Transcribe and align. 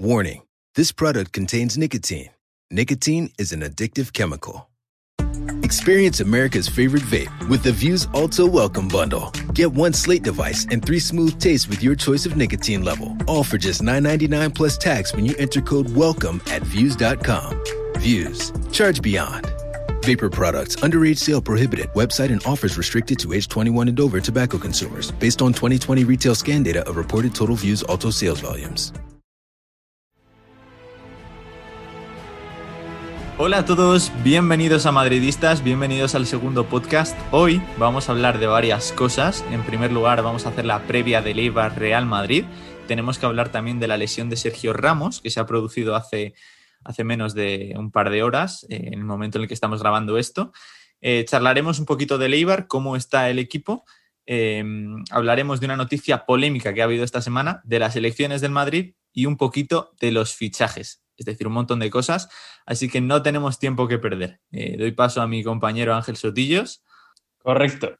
Warning 0.00 0.40
this 0.76 0.92
product 0.92 1.30
contains 1.30 1.76
nicotine. 1.76 2.30
Nicotine 2.70 3.28
is 3.38 3.52
an 3.52 3.60
addictive 3.60 4.14
chemical. 4.14 4.66
Experience 5.62 6.20
America's 6.20 6.66
favorite 6.66 7.02
vape 7.02 7.48
with 7.50 7.62
the 7.62 7.72
Views 7.72 8.08
Alto 8.14 8.46
Welcome 8.46 8.88
Bundle. 8.88 9.30
Get 9.52 9.70
one 9.70 9.92
slate 9.92 10.22
device 10.22 10.66
and 10.70 10.82
three 10.82 11.00
smooth 11.00 11.38
tastes 11.38 11.68
with 11.68 11.82
your 11.82 11.94
choice 11.94 12.24
of 12.24 12.34
nicotine 12.34 12.82
level. 12.82 13.14
All 13.26 13.44
for 13.44 13.58
just 13.58 13.82
$9.99 13.82 14.54
plus 14.54 14.78
tax 14.78 15.14
when 15.14 15.26
you 15.26 15.34
enter 15.38 15.60
code 15.60 15.88
WELCOME 15.88 16.40
at 16.50 16.62
Views.com. 16.62 17.62
Views. 17.98 18.54
Charge 18.72 19.02
beyond. 19.02 19.52
Vapor 20.02 20.30
products, 20.30 20.76
underage 20.76 21.18
sale 21.18 21.42
prohibited. 21.42 21.88
Website 21.88 22.32
and 22.32 22.42
offers 22.46 22.78
restricted 22.78 23.18
to 23.18 23.34
age 23.34 23.48
21 23.48 23.88
and 23.88 24.00
over 24.00 24.18
tobacco 24.18 24.56
consumers. 24.56 25.10
Based 25.10 25.42
on 25.42 25.52
2020 25.52 26.04
retail 26.04 26.34
scan 26.34 26.62
data 26.62 26.88
of 26.88 26.96
reported 26.96 27.34
total 27.34 27.54
Views 27.54 27.82
Alto 27.82 28.08
sales 28.08 28.40
volumes. 28.40 28.94
Hola 33.42 33.60
a 33.60 33.64
todos, 33.64 34.12
bienvenidos 34.22 34.84
a 34.84 34.92
Madridistas, 34.92 35.64
bienvenidos 35.64 36.14
al 36.14 36.26
segundo 36.26 36.68
podcast. 36.68 37.18
Hoy 37.30 37.62
vamos 37.78 38.06
a 38.06 38.12
hablar 38.12 38.38
de 38.38 38.46
varias 38.46 38.92
cosas. 38.92 39.42
En 39.50 39.64
primer 39.64 39.92
lugar, 39.92 40.22
vamos 40.22 40.44
a 40.44 40.50
hacer 40.50 40.66
la 40.66 40.86
previa 40.86 41.22
del 41.22 41.38
Eibar 41.38 41.78
Real 41.78 42.04
Madrid. 42.04 42.44
Tenemos 42.86 43.18
que 43.18 43.24
hablar 43.24 43.50
también 43.50 43.80
de 43.80 43.88
la 43.88 43.96
lesión 43.96 44.28
de 44.28 44.36
Sergio 44.36 44.74
Ramos, 44.74 45.22
que 45.22 45.30
se 45.30 45.40
ha 45.40 45.46
producido 45.46 45.96
hace, 45.96 46.34
hace 46.84 47.02
menos 47.02 47.32
de 47.32 47.72
un 47.78 47.90
par 47.90 48.10
de 48.10 48.22
horas, 48.22 48.66
eh, 48.68 48.88
en 48.88 48.98
el 48.98 49.04
momento 49.06 49.38
en 49.38 49.42
el 49.44 49.48
que 49.48 49.54
estamos 49.54 49.80
grabando 49.80 50.18
esto. 50.18 50.52
Eh, 51.00 51.24
charlaremos 51.26 51.78
un 51.78 51.86
poquito 51.86 52.18
del 52.18 52.34
Eibar, 52.34 52.66
cómo 52.66 52.94
está 52.94 53.30
el 53.30 53.38
equipo. 53.38 53.86
Eh, 54.26 54.62
hablaremos 55.10 55.60
de 55.60 55.64
una 55.66 55.78
noticia 55.78 56.26
polémica 56.26 56.74
que 56.74 56.82
ha 56.82 56.84
habido 56.84 57.04
esta 57.04 57.22
semana, 57.22 57.62
de 57.64 57.78
las 57.78 57.96
elecciones 57.96 58.42
del 58.42 58.50
Madrid 58.50 58.96
y 59.14 59.24
un 59.24 59.38
poquito 59.38 59.94
de 59.98 60.12
los 60.12 60.34
fichajes 60.34 61.00
es 61.20 61.26
decir, 61.26 61.46
un 61.46 61.52
montón 61.52 61.78
de 61.78 61.90
cosas. 61.90 62.28
Así 62.66 62.88
que 62.88 63.00
no 63.00 63.22
tenemos 63.22 63.58
tiempo 63.58 63.86
que 63.86 63.98
perder. 63.98 64.40
Eh, 64.50 64.76
doy 64.78 64.92
paso 64.92 65.20
a 65.20 65.28
mi 65.28 65.44
compañero 65.44 65.94
Ángel 65.94 66.16
Sotillos. 66.16 66.82
Correcto. 67.38 67.96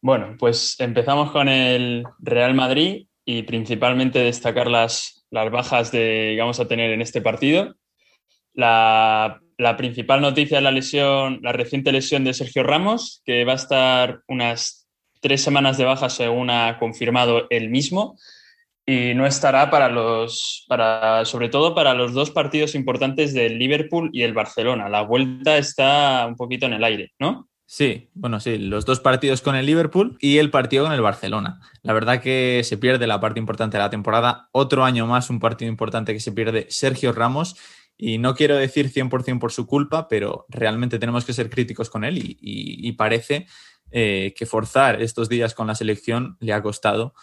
Bueno, 0.00 0.36
pues 0.38 0.76
empezamos 0.78 1.32
con 1.32 1.48
el 1.48 2.04
Real 2.20 2.54
Madrid 2.54 3.06
y 3.24 3.42
principalmente 3.42 4.20
destacar 4.20 4.68
las, 4.68 5.26
las 5.30 5.50
bajas 5.50 5.90
que 5.90 6.36
vamos 6.38 6.60
a 6.60 6.68
tener 6.68 6.92
en 6.92 7.02
este 7.02 7.20
partido. 7.20 7.74
La, 8.54 9.40
la, 9.58 9.76
principal 9.76 10.20
noticia 10.20 10.58
es 10.58 10.64
la 10.64 10.70
lesión, 10.70 11.40
la 11.42 11.52
reciente 11.52 11.92
lesión 11.92 12.24
de 12.24 12.34
Sergio 12.34 12.62
Ramos, 12.62 13.20
que 13.24 13.44
va 13.44 13.52
a 13.52 13.56
estar 13.56 14.22
unas 14.28 14.88
tres 15.20 15.42
semanas 15.42 15.76
de 15.76 15.84
baja 15.84 16.08
según 16.08 16.50
ha 16.50 16.78
confirmado 16.78 17.46
él 17.50 17.68
mismo 17.68 18.16
y 18.90 19.14
no 19.14 19.24
estará 19.24 19.70
para 19.70 19.88
los, 19.88 20.64
para, 20.66 21.24
sobre 21.24 21.48
todo 21.48 21.76
para 21.76 21.94
los 21.94 22.12
dos 22.12 22.32
partidos 22.32 22.74
importantes 22.74 23.32
del 23.32 23.56
Liverpool 23.56 24.10
y 24.12 24.22
el 24.22 24.34
Barcelona. 24.34 24.88
La 24.88 25.02
vuelta 25.02 25.58
está 25.58 26.26
un 26.26 26.34
poquito 26.34 26.66
en 26.66 26.72
el 26.72 26.82
aire, 26.82 27.12
¿no? 27.20 27.48
Sí, 27.66 28.10
bueno, 28.14 28.40
sí, 28.40 28.58
los 28.58 28.84
dos 28.84 28.98
partidos 28.98 29.42
con 29.42 29.54
el 29.54 29.66
Liverpool 29.66 30.18
y 30.20 30.38
el 30.38 30.50
partido 30.50 30.86
con 30.86 30.92
el 30.92 31.02
Barcelona. 31.02 31.60
La 31.82 31.92
verdad 31.92 32.20
que 32.20 32.62
se 32.64 32.78
pierde 32.78 33.06
la 33.06 33.20
parte 33.20 33.38
importante 33.38 33.76
de 33.76 33.84
la 33.84 33.90
temporada. 33.90 34.48
Otro 34.50 34.82
año 34.82 35.06
más, 35.06 35.30
un 35.30 35.38
partido 35.38 35.70
importante 35.70 36.12
que 36.12 36.18
se 36.18 36.32
pierde 36.32 36.66
Sergio 36.68 37.12
Ramos. 37.12 37.54
Y 37.96 38.18
no 38.18 38.34
quiero 38.34 38.56
decir 38.56 38.90
100% 38.92 39.38
por 39.38 39.52
su 39.52 39.68
culpa, 39.68 40.08
pero 40.08 40.46
realmente 40.48 40.98
tenemos 40.98 41.24
que 41.24 41.32
ser 41.32 41.48
críticos 41.48 41.90
con 41.90 42.02
él 42.02 42.18
y, 42.18 42.90
parece 42.94 43.46
eh, 43.92 44.34
que 44.36 44.46
forzar 44.46 45.00
estos 45.00 45.28
días 45.28 45.54
con 45.54 45.68
la 45.68 45.76
selección 45.76 46.38
le 46.40 46.54
ha 46.54 46.62
costado 46.62 47.14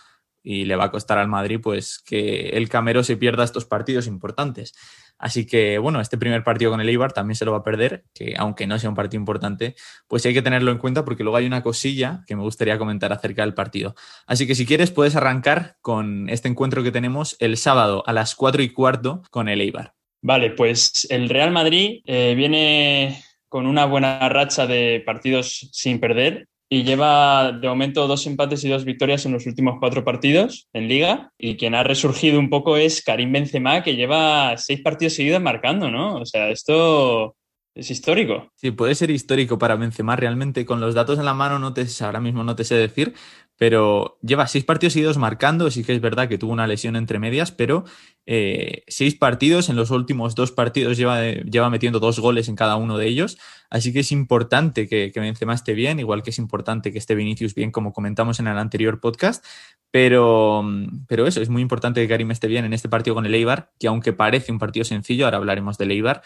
y 0.49 0.63
le 0.63 0.77
va 0.77 0.85
a 0.85 0.91
costar 0.91 1.17
al 1.17 1.27
Madrid 1.27 1.59
pues 1.61 1.99
que 1.99 2.51
el 2.51 2.69
Camero 2.69 3.03
se 3.03 3.17
pierda 3.17 3.43
estos 3.43 3.65
partidos 3.65 4.07
importantes. 4.07 4.73
Así 5.17 5.45
que 5.45 5.77
bueno, 5.77 5.99
este 5.99 6.17
primer 6.17 6.45
partido 6.45 6.71
con 6.71 6.79
el 6.79 6.87
Eibar 6.87 7.11
también 7.11 7.35
se 7.35 7.43
lo 7.43 7.51
va 7.51 7.57
a 7.57 7.63
perder, 7.65 8.05
que 8.13 8.33
aunque 8.37 8.65
no 8.65 8.79
sea 8.79 8.89
un 8.89 8.95
partido 8.95 9.19
importante, 9.19 9.75
pues 10.07 10.25
hay 10.25 10.33
que 10.33 10.41
tenerlo 10.41 10.71
en 10.71 10.77
cuenta 10.77 11.03
porque 11.03 11.23
luego 11.23 11.35
hay 11.35 11.45
una 11.45 11.63
cosilla 11.63 12.23
que 12.25 12.37
me 12.37 12.43
gustaría 12.43 12.77
comentar 12.77 13.11
acerca 13.11 13.41
del 13.41 13.55
partido. 13.55 13.93
Así 14.25 14.47
que 14.47 14.55
si 14.55 14.65
quieres 14.65 14.89
puedes 14.89 15.17
arrancar 15.17 15.75
con 15.81 16.29
este 16.29 16.47
encuentro 16.47 16.81
que 16.81 16.93
tenemos 16.93 17.35
el 17.39 17.57
sábado 17.57 18.03
a 18.07 18.13
las 18.13 18.33
4 18.33 18.63
y 18.63 18.69
cuarto 18.69 19.23
con 19.29 19.49
el 19.49 19.59
Eibar. 19.59 19.95
Vale, 20.21 20.51
pues 20.51 21.07
el 21.09 21.27
Real 21.27 21.51
Madrid 21.51 21.99
eh, 22.05 22.35
viene 22.37 23.21
con 23.49 23.67
una 23.67 23.83
buena 23.83 24.29
racha 24.29 24.65
de 24.65 25.03
partidos 25.05 25.67
sin 25.73 25.99
perder 25.99 26.47
y 26.69 26.83
lleva 26.83 27.51
de 27.51 27.67
momento 27.67 28.07
dos 28.07 28.25
empates 28.27 28.63
y 28.63 28.69
dos 28.69 28.83
victorias 28.83 29.25
en 29.25 29.31
los 29.31 29.45
últimos 29.45 29.77
cuatro 29.79 30.03
partidos 30.03 30.67
en 30.73 30.87
liga 30.87 31.31
y 31.37 31.55
quien 31.55 31.75
ha 31.75 31.83
resurgido 31.83 32.39
un 32.39 32.49
poco 32.49 32.77
es 32.77 33.01
Karim 33.01 33.31
Benzema 33.31 33.83
que 33.83 33.95
lleva 33.95 34.57
seis 34.57 34.81
partidos 34.81 35.13
seguidos 35.13 35.41
marcando, 35.41 35.89
¿no? 35.89 36.15
O 36.15 36.25
sea, 36.25 36.49
esto 36.49 37.35
es 37.73 37.89
histórico. 37.91 38.51
Sí, 38.55 38.71
puede 38.71 38.95
ser 38.95 39.11
histórico 39.11 39.57
para 39.57 39.75
Benzema 39.75 40.15
realmente 40.15 40.65
con 40.65 40.81
los 40.81 40.93
datos 40.93 41.19
en 41.19 41.25
la 41.25 41.33
mano 41.33 41.59
no 41.59 41.73
te 41.73 41.85
ahora 42.01 42.19
mismo 42.19 42.43
no 42.43 42.55
te 42.55 42.63
sé 42.63 42.75
decir, 42.75 43.13
pero 43.57 44.17
lleva 44.21 44.47
seis 44.47 44.63
partidos 44.63 44.93
seguidos 44.93 45.17
marcando, 45.17 45.69
sí 45.71 45.83
que 45.83 45.93
es 45.93 46.01
verdad 46.01 46.29
que 46.29 46.37
tuvo 46.37 46.53
una 46.53 46.67
lesión 46.67 46.95
entre 46.95 47.19
medias, 47.19 47.51
pero 47.51 47.85
eh, 48.25 48.83
seis 48.87 49.15
partidos, 49.15 49.69
en 49.69 49.75
los 49.75 49.91
últimos 49.91 50.35
dos 50.35 50.51
partidos 50.51 50.97
lleva, 50.97 51.21
lleva 51.23 51.69
metiendo 51.69 51.99
dos 51.99 52.19
goles 52.19 52.49
en 52.49 52.55
cada 52.55 52.75
uno 52.75 52.97
de 52.97 53.07
ellos, 53.07 53.37
así 53.69 53.91
que 53.91 53.99
es 53.99 54.11
importante 54.11 54.87
que, 54.87 55.11
que 55.11 55.19
Benzema 55.19 55.53
esté 55.53 55.73
bien, 55.73 55.99
igual 55.99 56.23
que 56.23 56.29
es 56.29 56.37
importante 56.37 56.91
que 56.91 56.99
esté 56.99 57.15
Vinicius 57.15 57.55
bien, 57.55 57.71
como 57.71 57.93
comentamos 57.93 58.39
en 58.39 58.47
el 58.47 58.57
anterior 58.57 58.99
podcast, 58.99 59.43
pero, 59.91 60.63
pero 61.07 61.25
eso, 61.25 61.41
es 61.41 61.49
muy 61.49 61.61
importante 61.61 62.01
que 62.01 62.07
Karim 62.07 62.31
esté 62.31 62.47
bien 62.47 62.65
en 62.65 62.73
este 62.73 62.89
partido 62.89 63.15
con 63.15 63.25
el 63.25 63.33
Eibar, 63.33 63.71
que 63.79 63.87
aunque 63.87 64.13
parece 64.13 64.51
un 64.51 64.59
partido 64.59 64.83
sencillo, 64.83 65.25
ahora 65.25 65.37
hablaremos 65.37 65.77
del 65.77 65.91
Eibar, 65.91 66.21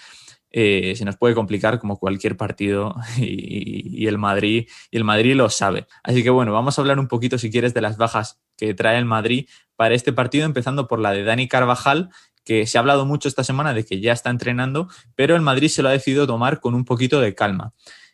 eh, 0.53 0.95
se 0.97 1.05
nos 1.05 1.15
puede 1.15 1.33
complicar 1.33 1.79
como 1.79 1.97
cualquier 1.97 2.35
partido 2.35 2.95
y, 3.17 4.05
el 4.07 4.17
Madrid 4.17 4.67
y 4.89 4.97
el 4.97 5.03
Madrid 5.03 5.35
lo 5.35 5.49
sabe. 5.49 5.87
Así 6.03 6.23
que 6.23 6.29
bueno, 6.29 6.51
vamos 6.51 6.77
a 6.77 6.81
hablar 6.81 6.99
un 6.99 7.07
poquito 7.07 7.20
si 7.37 7.51
quieres 7.51 7.73
de 7.73 7.81
las 7.81 7.97
bajas 7.97 8.39
que 8.57 8.73
trae 8.73 8.97
el 8.97 9.05
Madrid 9.05 9.47
para 9.75 9.95
este 9.95 10.13
partido, 10.13 10.45
empezando 10.45 10.87
por 10.87 10.99
la 10.99 11.11
de 11.11 11.23
Dani 11.23 11.47
Carvajal, 11.47 12.09
que 12.43 12.65
se 12.65 12.77
ha 12.77 12.81
hablado 12.81 13.05
mucho 13.05 13.27
esta 13.27 13.43
semana 13.43 13.73
de 13.73 13.85
que 13.85 13.99
ya 13.99 14.13
está 14.13 14.29
entrenando, 14.29 14.87
pero 15.15 15.35
el 15.35 15.41
Madrid 15.41 15.69
se 15.69 15.81
lo 15.81 15.89
ha 15.89 15.91
decidido 15.91 16.27
tomar 16.27 16.59
con 16.59 16.73
un 16.73 16.85
poquito 16.85 17.21
de 17.21 17.35
calma. 17.35 17.73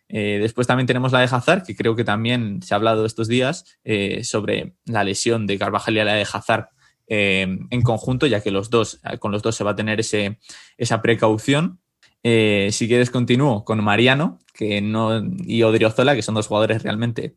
Eh, 0.09 0.39
después 0.41 0.67
también 0.67 0.87
tenemos 0.87 1.11
la 1.11 1.19
de 1.19 1.29
Hazard, 1.31 1.63
que 1.63 1.75
creo 1.75 1.95
que 1.95 2.03
también 2.03 2.61
se 2.61 2.73
ha 2.73 2.77
hablado 2.77 3.05
estos 3.05 3.27
días 3.27 3.65
eh, 3.83 4.23
sobre 4.23 4.75
la 4.85 5.03
lesión 5.03 5.47
de 5.47 5.57
Carvajal 5.57 5.97
y 5.97 6.03
la 6.03 6.13
de 6.13 6.27
Hazard 6.31 6.69
en 7.09 7.81
conjunto, 7.83 8.27
ya 8.27 8.41
que 8.41 8.51
los 8.51 8.69
dos, 8.69 8.99
con 9.19 9.31
los 9.31 9.41
dos 9.41 9.55
se 9.55 9.63
va 9.63 9.71
a 9.71 9.75
tener 9.77 10.01
ese, 10.01 10.39
esa 10.77 11.01
precaución. 11.01 11.79
Eh, 12.21 12.67
si 12.73 12.87
quieres, 12.89 13.09
continúo 13.09 13.63
con 13.63 13.81
Mariano 13.81 14.39
que 14.53 14.81
no, 14.81 15.23
y 15.45 15.63
Odriozola, 15.63 16.15
que 16.15 16.21
son 16.21 16.35
dos 16.35 16.47
jugadores 16.47 16.83
realmente 16.83 17.35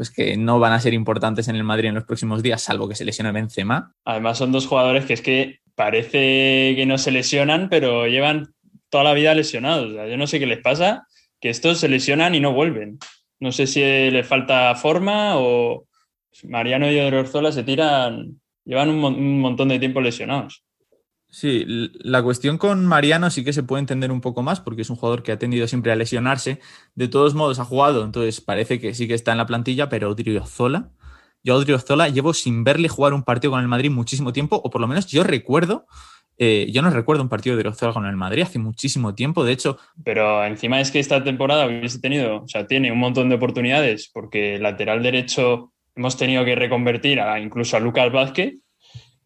pues 0.00 0.10
que 0.10 0.34
no 0.38 0.58
van 0.58 0.72
a 0.72 0.80
ser 0.80 0.94
importantes 0.94 1.48
en 1.48 1.56
el 1.56 1.62
Madrid 1.62 1.90
en 1.90 1.94
los 1.94 2.04
próximos 2.04 2.42
días, 2.42 2.62
salvo 2.62 2.88
que 2.88 2.94
se 2.94 3.04
lesione 3.04 3.32
Benzema. 3.32 3.92
Además, 4.06 4.38
son 4.38 4.50
dos 4.50 4.66
jugadores 4.66 5.04
que 5.04 5.12
es 5.12 5.20
que 5.20 5.60
parece 5.74 6.72
que 6.74 6.86
no 6.86 6.96
se 6.96 7.10
lesionan, 7.10 7.68
pero 7.68 8.06
llevan 8.06 8.54
toda 8.88 9.04
la 9.04 9.12
vida 9.12 9.34
lesionados. 9.34 9.92
yo 9.92 10.16
no 10.16 10.26
sé 10.26 10.38
qué 10.38 10.46
les 10.46 10.62
pasa, 10.62 11.06
que 11.38 11.50
estos 11.50 11.80
se 11.80 11.90
lesionan 11.90 12.34
y 12.34 12.40
no 12.40 12.54
vuelven. 12.54 12.98
No 13.40 13.52
sé 13.52 13.66
si 13.66 13.82
les 13.82 14.26
falta 14.26 14.74
forma 14.74 15.36
o 15.36 15.84
Mariano 16.44 16.90
y 16.90 16.98
Odriozola 16.98 17.52
se 17.52 17.62
tiran, 17.62 18.40
llevan 18.64 18.88
un 18.88 19.38
montón 19.40 19.68
de 19.68 19.80
tiempo 19.80 20.00
lesionados. 20.00 20.64
Sí, 21.30 21.64
la 21.66 22.22
cuestión 22.24 22.58
con 22.58 22.84
Mariano 22.86 23.30
sí 23.30 23.44
que 23.44 23.52
se 23.52 23.62
puede 23.62 23.80
entender 23.80 24.10
un 24.10 24.20
poco 24.20 24.42
más 24.42 24.60
porque 24.60 24.82
es 24.82 24.90
un 24.90 24.96
jugador 24.96 25.22
que 25.22 25.30
ha 25.30 25.38
tendido 25.38 25.68
siempre 25.68 25.92
a 25.92 25.96
lesionarse. 25.96 26.58
De 26.96 27.06
todos 27.06 27.34
modos 27.34 27.60
ha 27.60 27.64
jugado, 27.64 28.04
entonces 28.04 28.40
parece 28.40 28.80
que 28.80 28.94
sí 28.94 29.06
que 29.06 29.14
está 29.14 29.30
en 29.30 29.38
la 29.38 29.46
plantilla, 29.46 29.88
pero 29.88 30.10
Odriozola, 30.10 30.90
yo 31.44 31.54
a 31.54 31.58
Odriozola 31.58 32.08
llevo 32.08 32.34
sin 32.34 32.64
verle 32.64 32.88
jugar 32.88 33.14
un 33.14 33.22
partido 33.22 33.52
con 33.52 33.60
el 33.60 33.68
Madrid 33.68 33.90
muchísimo 33.90 34.32
tiempo, 34.32 34.60
o 34.62 34.70
por 34.70 34.80
lo 34.80 34.88
menos 34.88 35.06
yo 35.06 35.22
recuerdo, 35.22 35.86
eh, 36.36 36.66
yo 36.72 36.82
no 36.82 36.90
recuerdo 36.90 37.22
un 37.22 37.28
partido 37.28 37.54
de 37.54 37.60
Odriozola 37.60 37.92
con 37.92 38.06
el 38.06 38.16
Madrid 38.16 38.42
hace 38.42 38.58
muchísimo 38.58 39.14
tiempo, 39.14 39.44
de 39.44 39.52
hecho. 39.52 39.78
Pero 40.02 40.44
encima 40.44 40.80
es 40.80 40.90
que 40.90 40.98
esta 40.98 41.22
temporada 41.22 41.66
hubiese 41.66 42.00
tenido, 42.00 42.42
o 42.42 42.48
sea, 42.48 42.66
tiene 42.66 42.90
un 42.90 42.98
montón 42.98 43.28
de 43.28 43.36
oportunidades 43.36 44.10
porque 44.12 44.58
lateral 44.58 45.00
derecho 45.00 45.72
hemos 45.94 46.16
tenido 46.16 46.44
que 46.44 46.56
reconvertir 46.56 47.20
a, 47.20 47.38
incluso 47.38 47.76
a 47.76 47.80
Lucas 47.80 48.10
Vázquez 48.10 48.54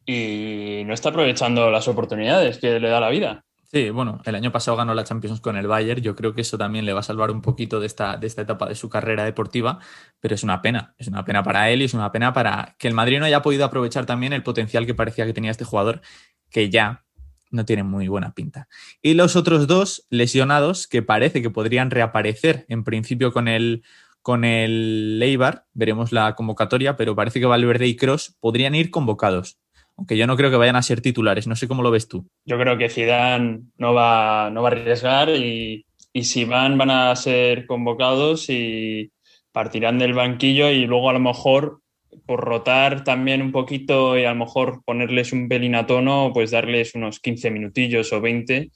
y 0.06 0.82
no 0.86 0.94
está 0.94 1.10
aprovechando 1.10 1.70
las 1.70 1.88
oportunidades 1.88 2.58
que 2.58 2.78
le 2.78 2.88
da 2.88 3.00
la 3.00 3.10
vida. 3.10 3.44
Sí, 3.74 3.90
bueno, 3.90 4.20
el 4.24 4.36
año 4.36 4.52
pasado 4.52 4.76
ganó 4.76 4.94
la 4.94 5.02
Champions 5.02 5.40
con 5.40 5.56
el 5.56 5.66
Bayern. 5.66 6.00
Yo 6.00 6.14
creo 6.14 6.32
que 6.32 6.42
eso 6.42 6.56
también 6.56 6.84
le 6.84 6.92
va 6.92 7.00
a 7.00 7.02
salvar 7.02 7.32
un 7.32 7.42
poquito 7.42 7.80
de 7.80 7.86
esta, 7.86 8.16
de 8.16 8.28
esta 8.28 8.42
etapa 8.42 8.68
de 8.68 8.76
su 8.76 8.88
carrera 8.88 9.24
deportiva, 9.24 9.80
pero 10.20 10.36
es 10.36 10.44
una 10.44 10.62
pena. 10.62 10.94
Es 10.96 11.08
una 11.08 11.24
pena 11.24 11.42
para 11.42 11.68
él 11.70 11.82
y 11.82 11.86
es 11.86 11.94
una 11.94 12.12
pena 12.12 12.32
para 12.32 12.76
que 12.78 12.86
el 12.86 12.94
Madrid 12.94 13.18
no 13.18 13.24
haya 13.24 13.42
podido 13.42 13.64
aprovechar 13.64 14.06
también 14.06 14.32
el 14.32 14.44
potencial 14.44 14.86
que 14.86 14.94
parecía 14.94 15.26
que 15.26 15.32
tenía 15.32 15.50
este 15.50 15.64
jugador, 15.64 16.02
que 16.50 16.70
ya 16.70 17.04
no 17.50 17.64
tiene 17.64 17.82
muy 17.82 18.06
buena 18.06 18.32
pinta. 18.32 18.68
Y 19.02 19.14
los 19.14 19.34
otros 19.34 19.66
dos 19.66 20.06
lesionados 20.08 20.86
que 20.86 21.02
parece 21.02 21.42
que 21.42 21.50
podrían 21.50 21.90
reaparecer 21.90 22.66
en 22.68 22.84
principio 22.84 23.32
con 23.32 23.48
el, 23.48 23.82
con 24.22 24.44
el 24.44 25.18
Leibar, 25.18 25.66
veremos 25.72 26.12
la 26.12 26.36
convocatoria, 26.36 26.96
pero 26.96 27.16
parece 27.16 27.40
que 27.40 27.46
Valverde 27.46 27.88
y 27.88 27.96
Cross 27.96 28.36
podrían 28.38 28.76
ir 28.76 28.92
convocados 28.92 29.58
Aunque 29.96 30.16
yo 30.16 30.26
no 30.26 30.36
creo 30.36 30.50
que 30.50 30.56
vayan 30.56 30.76
a 30.76 30.82
ser 30.82 31.00
titulares, 31.00 31.46
no 31.46 31.56
sé 31.56 31.68
cómo 31.68 31.82
lo 31.82 31.90
ves 31.90 32.08
tú. 32.08 32.26
Yo 32.44 32.58
creo 32.58 32.76
que 32.76 32.88
Zidane 32.88 33.60
no 33.78 33.94
va, 33.94 34.50
no 34.50 34.62
va 34.62 34.70
a 34.70 34.72
arriesgar 34.72 35.30
y, 35.30 35.86
y 36.12 36.24
si 36.24 36.44
van, 36.44 36.76
van 36.76 36.90
a 36.90 37.14
ser 37.16 37.66
convocados 37.66 38.50
y 38.50 39.12
partirán 39.52 39.98
del 39.98 40.14
banquillo 40.14 40.70
y 40.70 40.86
luego 40.86 41.10
a 41.10 41.12
lo 41.12 41.20
mejor 41.20 41.80
por 42.26 42.40
rotar 42.40 43.04
también 43.04 43.42
un 43.42 43.52
poquito 43.52 44.18
y 44.18 44.24
a 44.24 44.30
lo 44.30 44.44
mejor 44.44 44.82
ponerles 44.84 45.32
un 45.32 45.48
pelín 45.48 45.74
a 45.74 45.86
tono, 45.86 46.30
pues 46.32 46.50
darles 46.50 46.94
unos 46.94 47.20
15 47.20 47.50
minutillos 47.50 48.12
o 48.12 48.20
20 48.20 48.70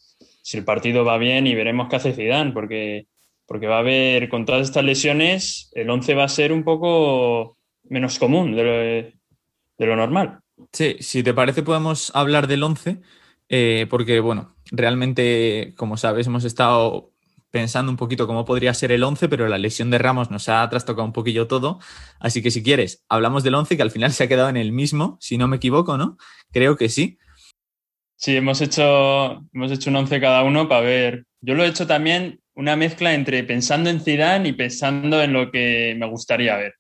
si 0.49 0.57
el 0.57 0.65
partido 0.65 1.05
va 1.05 1.19
bien 1.19 1.47
y 1.47 1.55
veremos 1.55 1.89
qué 1.89 1.97
hace 1.97 2.15
Zidane, 2.15 2.53
porque, 2.53 3.07
porque 3.47 3.67
va 3.67 3.77
a 3.77 3.81
haber, 3.81 4.31
con 4.31 4.47
todas 4.47 4.63
estas 4.63 4.83
lesiones, 4.83 5.71
el 5.75 5.91
11 5.91 6.15
va 6.15 6.25
a 6.25 6.29
ser 6.29 6.53
un 6.53 6.65
poco 6.65 7.59
menos 7.85 8.19
común 8.19 8.57
de 8.57 8.65
lo, 8.65 8.73
de 8.73 9.87
lo 9.87 9.95
normal. 9.95 10.39
Sí, 10.73 10.97
si 11.01 11.23
te 11.23 11.35
parece 11.35 11.63
podemos 11.63 12.13
hablar 12.15 12.47
del 12.47 12.63
11, 12.63 13.01
eh, 13.49 13.87
porque 13.89 14.21
bueno, 14.21 14.57
realmente, 14.71 15.75
como 15.77 15.97
sabes, 15.97 16.27
hemos 16.27 16.45
estado 16.45 17.13
pensando 17.51 17.91
un 17.91 17.97
poquito 17.97 18.27
cómo 18.27 18.45
podría 18.45 18.75
ser 18.75 18.93
el 18.93 19.03
11, 19.03 19.29
pero 19.29 19.49
la 19.49 19.59
lesión 19.59 19.91
de 19.91 19.99
Ramos 19.99 20.31
nos 20.31 20.49
ha 20.49 20.69
trastocado 20.69 21.07
un 21.07 21.13
poquillo 21.13 21.47
todo. 21.47 21.79
Así 22.21 22.43
que 22.43 22.51
si 22.51 22.63
quieres, 22.63 23.05
hablamos 23.09 23.43
del 23.43 23.55
11, 23.55 23.77
que 23.77 23.83
al 23.83 23.91
final 23.91 24.13
se 24.13 24.25
ha 24.25 24.29
quedado 24.29 24.49
en 24.49 24.57
el 24.57 24.73
mismo, 24.73 25.17
si 25.21 25.39
no 25.39 25.49
me 25.49 25.57
equivoco, 25.57 25.97
¿no? 25.97 26.19
Creo 26.53 26.77
que 26.77 26.89
sí. 26.89 27.19
Sí, 28.17 28.37
hemos 28.37 28.61
hecho, 28.61 29.45
hemos 29.53 29.71
hecho 29.71 29.91
un 29.91 29.97
11 29.97 30.21
cada 30.21 30.43
uno 30.43 30.69
para 30.69 30.81
ver. 30.81 31.25
Yo 31.41 31.55
lo 31.55 31.65
he 31.65 31.69
hecho 31.69 31.87
también 31.87 32.41
una 32.55 32.75
mezcla 32.75 33.15
entre 33.15 33.45
pensando 33.45 33.89
en 33.89 34.01
Zidane 34.01 34.49
y 34.49 34.53
pensando 34.53 35.23
en 35.23 35.33
lo 35.33 35.51
que 35.51 35.95
me 35.97 36.07
gustaría 36.07 36.57
ver. 36.57 36.75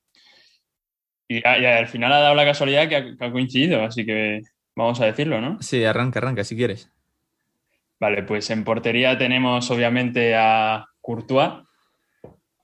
Y, 1.28 1.46
al 1.46 1.88
final 1.88 2.12
ha 2.12 2.20
dado 2.20 2.34
la 2.34 2.44
casualidad 2.44 2.88
que 2.88 3.14
ha 3.20 3.30
coincidido, 3.30 3.84
así 3.84 4.06
que 4.06 4.42
vamos 4.74 5.00
a 5.00 5.04
decirlo, 5.06 5.40
¿no? 5.40 5.60
Sí, 5.60 5.84
arranca, 5.84 6.20
arranca, 6.20 6.42
si 6.42 6.56
quieres. 6.56 6.90
Vale, 8.00 8.22
pues 8.22 8.48
en 8.50 8.64
portería 8.64 9.18
tenemos 9.18 9.70
obviamente 9.70 10.34
a 10.34 10.86
Courtois. 11.00 11.64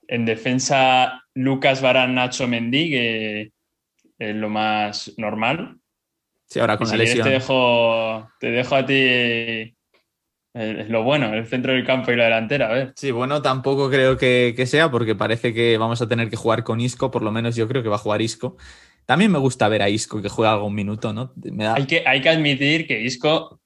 En 0.07 0.25
defensa, 0.25 1.23
Lucas 1.33 1.81
Barán, 1.81 2.15
Nacho 2.15 2.47
Mendy, 2.47 2.89
que 2.89 3.51
es 4.17 4.35
lo 4.35 4.49
más 4.49 5.13
normal. 5.17 5.77
Sí, 6.45 6.59
ahora 6.59 6.77
con 6.77 6.87
la 6.89 6.95
lesión. 6.95 7.23
Te 7.23 7.33
dejo, 7.33 8.29
te 8.39 8.51
dejo 8.51 8.75
a 8.75 8.85
ti 8.85 9.74
eh, 10.55 10.85
lo 10.87 11.03
bueno, 11.03 11.33
el 11.33 11.45
centro 11.45 11.73
del 11.73 11.85
campo 11.85 12.11
y 12.11 12.15
la 12.15 12.23
delantera, 12.23 12.69
a 12.69 12.73
ver. 12.73 12.93
Sí, 12.95 13.11
bueno, 13.11 13.41
tampoco 13.41 13.89
creo 13.89 14.17
que, 14.17 14.53
que, 14.55 14.65
sea, 14.65 14.89
porque 14.89 15.13
parece 15.13 15.53
que 15.53 15.77
vamos 15.77 16.01
a 16.01 16.07
tener 16.07 16.29
que 16.29 16.37
jugar 16.37 16.63
con 16.63 16.79
Isco, 16.79 17.11
por 17.11 17.21
lo 17.21 17.31
menos 17.31 17.55
yo 17.55 17.67
creo 17.67 17.83
que 17.83 17.89
va 17.89 17.95
a 17.95 17.99
jugar 17.99 18.21
Isco. 18.21 18.55
También 19.05 19.31
me 19.31 19.37
gusta 19.37 19.67
ver 19.67 19.81
a 19.81 19.89
Isco 19.89 20.21
que 20.21 20.29
juega 20.29 20.53
algún 20.53 20.73
minuto, 20.73 21.13
¿no? 21.13 21.33
hay, 21.75 21.85
que, 21.85 22.03
hay 22.07 22.21
que 22.21 22.29
admitir 22.29 22.87
que 22.87 23.01
Isco 23.01 23.59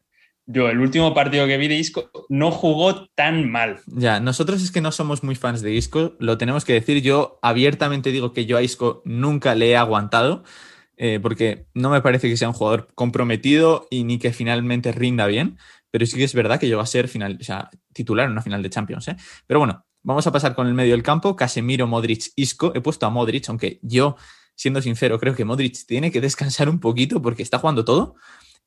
yo 0.51 0.68
el 0.68 0.80
último 0.80 1.13
partido 1.13 1.45
que 1.45 1.57
vi 1.57 1.68
de 1.68 1.75
Isco 1.75 2.09
no 2.27 2.50
jugó 2.50 3.06
tan 3.09 3.51
mal. 3.51 3.81
Ya, 3.85 4.19
nosotros 4.19 4.63
es 4.63 4.71
que 4.71 4.81
no 4.81 4.92
somos 4.92 5.24
muy 5.24 5.35
fans 5.35 5.62
de 5.62 5.75
Isco, 5.75 6.15
lo 6.18 6.39
tenemos 6.39 6.65
que 6.65 6.74
decir. 6.74 7.03
Yo 7.03 7.38
abiertamente 7.44 8.12
digo 8.12 8.33
que 8.33 8.47
yo 8.47 8.57
a 8.57 8.63
Isco 8.63 9.03
nunca 9.06 9.53
le 9.53 9.69
he 9.69 9.77
aguantado, 9.77 10.44
eh, 10.97 11.19
porque 11.21 11.68
no 11.75 11.92
me 11.92 12.01
parece 12.01 12.27
que 12.27 12.35
sea 12.35 12.47
un 12.47 12.56
jugador 12.56 12.88
comprometido 12.95 13.85
y 13.92 14.06
ni 14.06 14.18
que 14.18 14.33
finalmente 14.33 14.92
rinda 14.92 15.27
bien, 15.27 15.59
pero 15.91 16.06
sí 16.06 16.18
que 16.18 16.24
es 16.24 16.33
verdad 16.33 16.59
que 16.59 16.74
va 16.74 16.83
a 16.83 16.88
ser 16.88 17.07
final, 17.07 17.38
o 17.39 17.44
sea, 17.44 17.69
titular 17.94 18.25
en 18.25 18.33
una 18.33 18.41
final 18.41 18.62
de 18.62 18.69
Champions. 18.69 19.07
¿eh? 19.07 19.18
Pero 19.47 19.59
bueno, 19.59 19.86
vamos 20.03 20.25
a 20.27 20.31
pasar 20.31 20.56
con 20.56 20.68
el 20.68 20.74
medio 20.74 20.94
del 20.94 21.03
campo, 21.03 21.36
Casemiro, 21.36 21.88
Modric, 21.88 22.31
Isco. 22.36 22.71
He 22.75 22.81
puesto 22.81 23.06
a 23.06 23.09
Modric, 23.09 23.47
aunque 23.50 23.80
yo, 23.81 24.15
siendo 24.56 24.81
sincero, 24.81 25.19
creo 25.19 25.36
que 25.36 25.45
Modric 25.45 25.86
tiene 25.86 26.12
que 26.12 26.21
descansar 26.21 26.69
un 26.69 26.80
poquito 26.80 27.21
porque 27.21 27.44
está 27.44 27.59
jugando 27.59 27.86
todo 27.86 28.15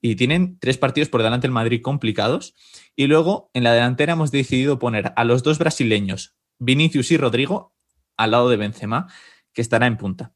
y 0.01 0.17
tienen 0.17 0.59
tres 0.59 0.79
partidos 0.79 1.09
por 1.09 1.23
delante 1.23 1.47
el 1.47 1.53
Madrid 1.53 1.81
complicados. 1.81 2.55
Y 2.97 3.07
luego 3.07 3.51
en 3.55 3.65
la 3.65 3.73
delantera 3.73 4.15
hemos 4.15 4.31
decidido 4.31 4.79
poner 4.79 5.13
a 5.17 5.25
los 5.25 5.43
dos 5.43 5.59
brasileños, 5.59 6.35
Vinicius 6.59 7.13
y 7.13 7.17
Rodrigo, 7.17 7.75
al 8.17 8.33
lado 8.33 8.51
de 8.51 8.57
Benzema, 8.57 9.07
que 9.53 9.63
estará 9.63 9.87
en 9.87 9.97
punta. 9.97 10.35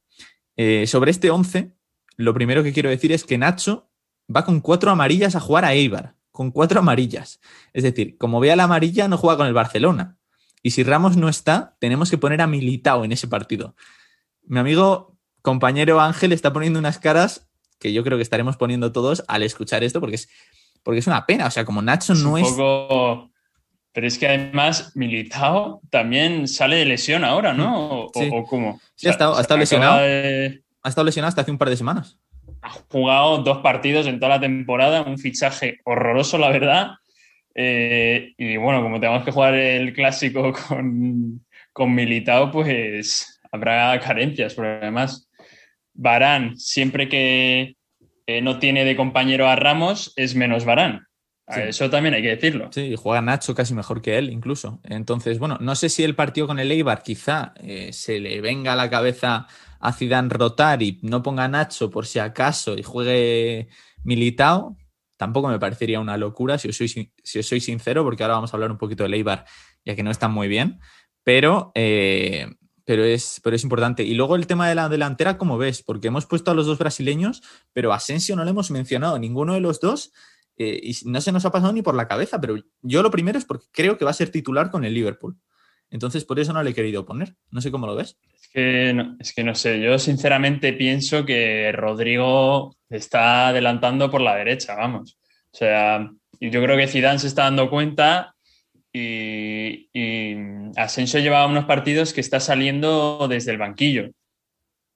Eh, 0.57 0.87
sobre 0.87 1.11
este 1.11 1.31
11, 1.31 1.75
lo 2.17 2.33
primero 2.33 2.63
que 2.63 2.73
quiero 2.73 2.89
decir 2.89 3.13
es 3.13 3.25
que 3.25 3.39
Nacho 3.39 3.91
va 4.35 4.45
con 4.45 4.61
cuatro 4.61 4.91
amarillas 4.91 5.37
a 5.37 5.41
jugar 5.41 5.65
a 5.65 5.75
Eibar, 5.75 6.16
con 6.37 6.51
cuatro 6.51 6.81
amarillas. 6.81 7.41
Es 7.73 7.83
decir, 7.83 8.19
como 8.19 8.41
vea 8.41 8.57
la 8.57 8.65
amarilla, 8.65 9.09
no 9.09 9.17
juega 9.17 9.39
con 9.39 9.47
el 9.47 9.55
Barcelona. 9.55 10.19
Y 10.63 10.73
si 10.73 10.85
Ramos 10.85 11.17
no 11.17 11.31
está, 11.31 11.77
tenemos 11.81 12.11
que 12.11 12.19
poner 12.19 12.43
a 12.43 12.47
Militao 12.47 13.07
en 13.07 13.13
ese 13.13 13.27
partido. 13.27 13.75
Mi 14.43 14.59
amigo 14.59 15.17
compañero 15.41 15.99
Ángel 15.99 16.35
está 16.35 16.53
poniendo 16.53 16.79
unas 16.79 16.99
caras 16.99 17.49
que 17.79 17.95
yo 17.95 18.05
creo 18.05 18.19
que 18.19 18.23
estaremos 18.23 18.59
poniendo 18.59 18.93
todos 18.93 19.25
al 19.29 19.45
escuchar 19.45 19.83
esto, 19.83 19.99
porque 19.99 20.17
es, 20.17 20.29
porque 20.83 20.99
es 20.99 21.07
una 21.07 21.25
pena. 21.25 21.47
O 21.47 21.51
sea, 21.51 21.65
como 21.65 21.81
Nacho 21.81 22.15
no 22.15 22.37
es. 22.37 22.47
Poco... 22.47 23.31
Pero 23.93 24.07
es 24.07 24.19
que 24.19 24.29
además 24.29 24.93
Militao 24.95 25.81
también 25.89 26.47
sale 26.49 26.77
de 26.77 26.85
lesión 26.85 27.25
ahora, 27.25 27.55
¿no? 27.55 28.03
¿O, 28.03 28.45
cómo? 28.45 28.79
Sí, 28.95 29.09
ha, 29.09 29.11
estado, 29.13 29.57
lesionado. 29.57 30.01
Ha 30.01 30.89
estado 30.91 31.07
lesionado 31.07 31.31
hasta 31.31 31.41
hace 31.41 31.51
un 31.51 31.57
par 31.57 31.71
de 31.71 31.79
semanas. 31.79 32.19
Ha 32.63 32.71
jugado 32.91 33.39
dos 33.39 33.59
partidos 33.59 34.07
en 34.07 34.19
toda 34.19 34.37
la 34.37 34.41
temporada, 34.41 35.03
un 35.03 35.19
fichaje 35.19 35.79
horroroso, 35.85 36.39
la 36.39 36.51
verdad. 36.51 36.91
Eh, 37.55 38.35
y 38.37 38.57
bueno, 38.57 38.83
como 38.83 39.01
tenemos 39.01 39.25
que 39.25 39.33
jugar 39.33 39.55
el 39.55 39.93
clásico 39.93 40.53
con, 40.69 41.45
con 41.73 41.95
Militao, 41.95 42.51
pues 42.51 43.41
habrá 43.51 43.99
carencias, 44.01 44.55
pero 44.55 44.79
además 44.81 45.29
Barán, 45.95 46.57
siempre 46.59 47.09
que 47.09 47.77
no 48.43 48.59
tiene 48.59 48.85
de 48.85 48.97
compañero 48.97 49.49
a 49.49 49.57
Ramos, 49.57 50.13
es 50.17 50.35
menos 50.35 50.65
Barán. 50.65 51.07
Eso 51.47 51.89
también 51.89 52.15
hay 52.15 52.23
que 52.23 52.37
decirlo. 52.37 52.71
Sí, 52.73 52.95
juega 52.97 53.21
Nacho 53.21 53.55
casi 53.55 53.73
mejor 53.73 54.03
que 54.03 54.19
él, 54.19 54.31
incluso. 54.31 54.81
Entonces, 54.83 55.39
bueno, 55.39 55.59
no 55.61 55.77
sé 55.77 55.89
si 55.89 56.03
el 56.03 56.17
partido 56.17 56.49
con 56.49 56.59
el 56.59 56.73
Eibar 56.73 57.03
quizá 57.03 57.55
eh, 57.57 57.93
se 57.93 58.19
le 58.19 58.41
venga 58.41 58.73
a 58.73 58.77
la 58.77 58.91
cabeza 58.91 59.47
a 59.79 59.93
Zidane 59.93 60.29
rotar 60.29 60.83
y 60.83 60.99
no 61.03 61.23
ponga 61.23 61.45
a 61.45 61.49
Nacho 61.49 61.89
por 61.89 62.07
si 62.07 62.19
acaso 62.19 62.77
y 62.77 62.83
juegue 62.83 63.69
Militao. 64.03 64.77
Tampoco 65.17 65.49
me 65.49 65.61
parecería 65.61 66.01
una 66.01 66.17
locura, 66.17 66.59
si 66.59 66.69
os 66.69 66.77
soy, 66.77 66.89
si 66.89 67.43
soy 67.43 67.61
sincero, 67.61 68.03
porque 68.03 68.25
ahora 68.25 68.35
vamos 68.35 68.53
a 68.53 68.57
hablar 68.57 68.73
un 68.73 68.79
poquito 68.79 69.05
del 69.05 69.15
Eibar, 69.15 69.45
ya 69.85 69.95
que 69.95 70.03
no 70.03 70.11
está 70.11 70.29
muy 70.29 70.49
bien. 70.49 70.81
Pero 71.23 71.71
eh, 71.77 72.49
pero 72.87 73.05
es, 73.05 73.41
pero 73.43 73.57
es 73.57 73.65
importante. 73.65 74.05
Y 74.05 74.15
luego 74.15 74.37
el 74.37 74.47
tema 74.47 74.69
de 74.69 74.77
la 74.77 74.89
delantera, 74.89 75.39
¿cómo 75.39 75.59
ves? 75.59 75.83
Porque 75.83 76.09
hemos 76.09 76.25
puesto 76.25 76.53
a 76.53 76.55
los 76.55 76.67
dos 76.67 76.79
brasileños, 76.79 77.43
pero 77.73 77.93
a 77.93 77.97
Asensio 77.97 78.37
no 78.37 78.45
le 78.45 78.51
hemos 78.51 78.71
mencionado 78.71 79.19
ninguno 79.19 79.55
de 79.55 79.61
los 79.61 79.81
dos 79.81 80.13
eh, 80.59 80.81
y 80.83 80.97
no 81.05 81.21
se 81.21 81.33
nos 81.33 81.45
ha 81.45 81.53
pasado 81.53 81.73
ni 81.73 81.83
por 81.83 81.95
la 81.95 82.09
cabeza, 82.09 82.41
pero 82.41 82.57
yo 82.83 83.03
lo 83.03 83.11
primero 83.11 83.39
es 83.39 83.45
porque 83.45 83.67
creo 83.73 83.99
que 83.99 84.05
va 84.05 84.11
a 84.11 84.15
ser 84.15 84.31
titular 84.31 84.71
con 84.71 84.85
el 84.85 84.95
Liverpool. 84.95 85.37
Entonces, 85.91 86.25
por 86.25 86.41
eso 86.41 86.53
no 86.53 86.63
le 86.63 86.71
he 86.71 86.75
querido 86.75 87.05
poner. 87.05 87.35
No 87.51 87.61
sé 87.61 87.71
cómo 87.71 87.87
lo 87.87 87.95
ves. 87.95 88.19
Es 88.35 88.49
que 88.49 88.93
no, 88.95 89.17
es 89.21 89.33
que 89.33 89.45
no 89.45 89.55
sé, 89.55 89.81
yo 89.81 89.99
sinceramente 89.99 90.73
pienso 90.73 91.25
que 91.25 91.71
Rodrigo 91.73 92.75
está 92.89 93.49
adelantando 93.49 94.11
por 94.11 94.21
la 94.21 94.35
derecha, 94.35 94.75
vamos. 94.75 95.19
O 95.53 95.57
sea, 95.57 96.11
yo 96.41 96.63
creo 96.63 96.77
que 96.77 96.89
Zidane 96.89 97.19
se 97.19 97.29
está 97.29 97.45
dando 97.45 97.71
cuenta 97.71 98.35
y, 98.93 99.89
Asensio 100.77 101.21
lleva 101.21 101.47
unos 101.47 101.65
partidos 101.65 102.13
que 102.13 102.21
está 102.21 102.41
saliendo 102.41 103.27
desde 103.29 103.53
el 103.53 103.59
banquillo. 103.59 104.11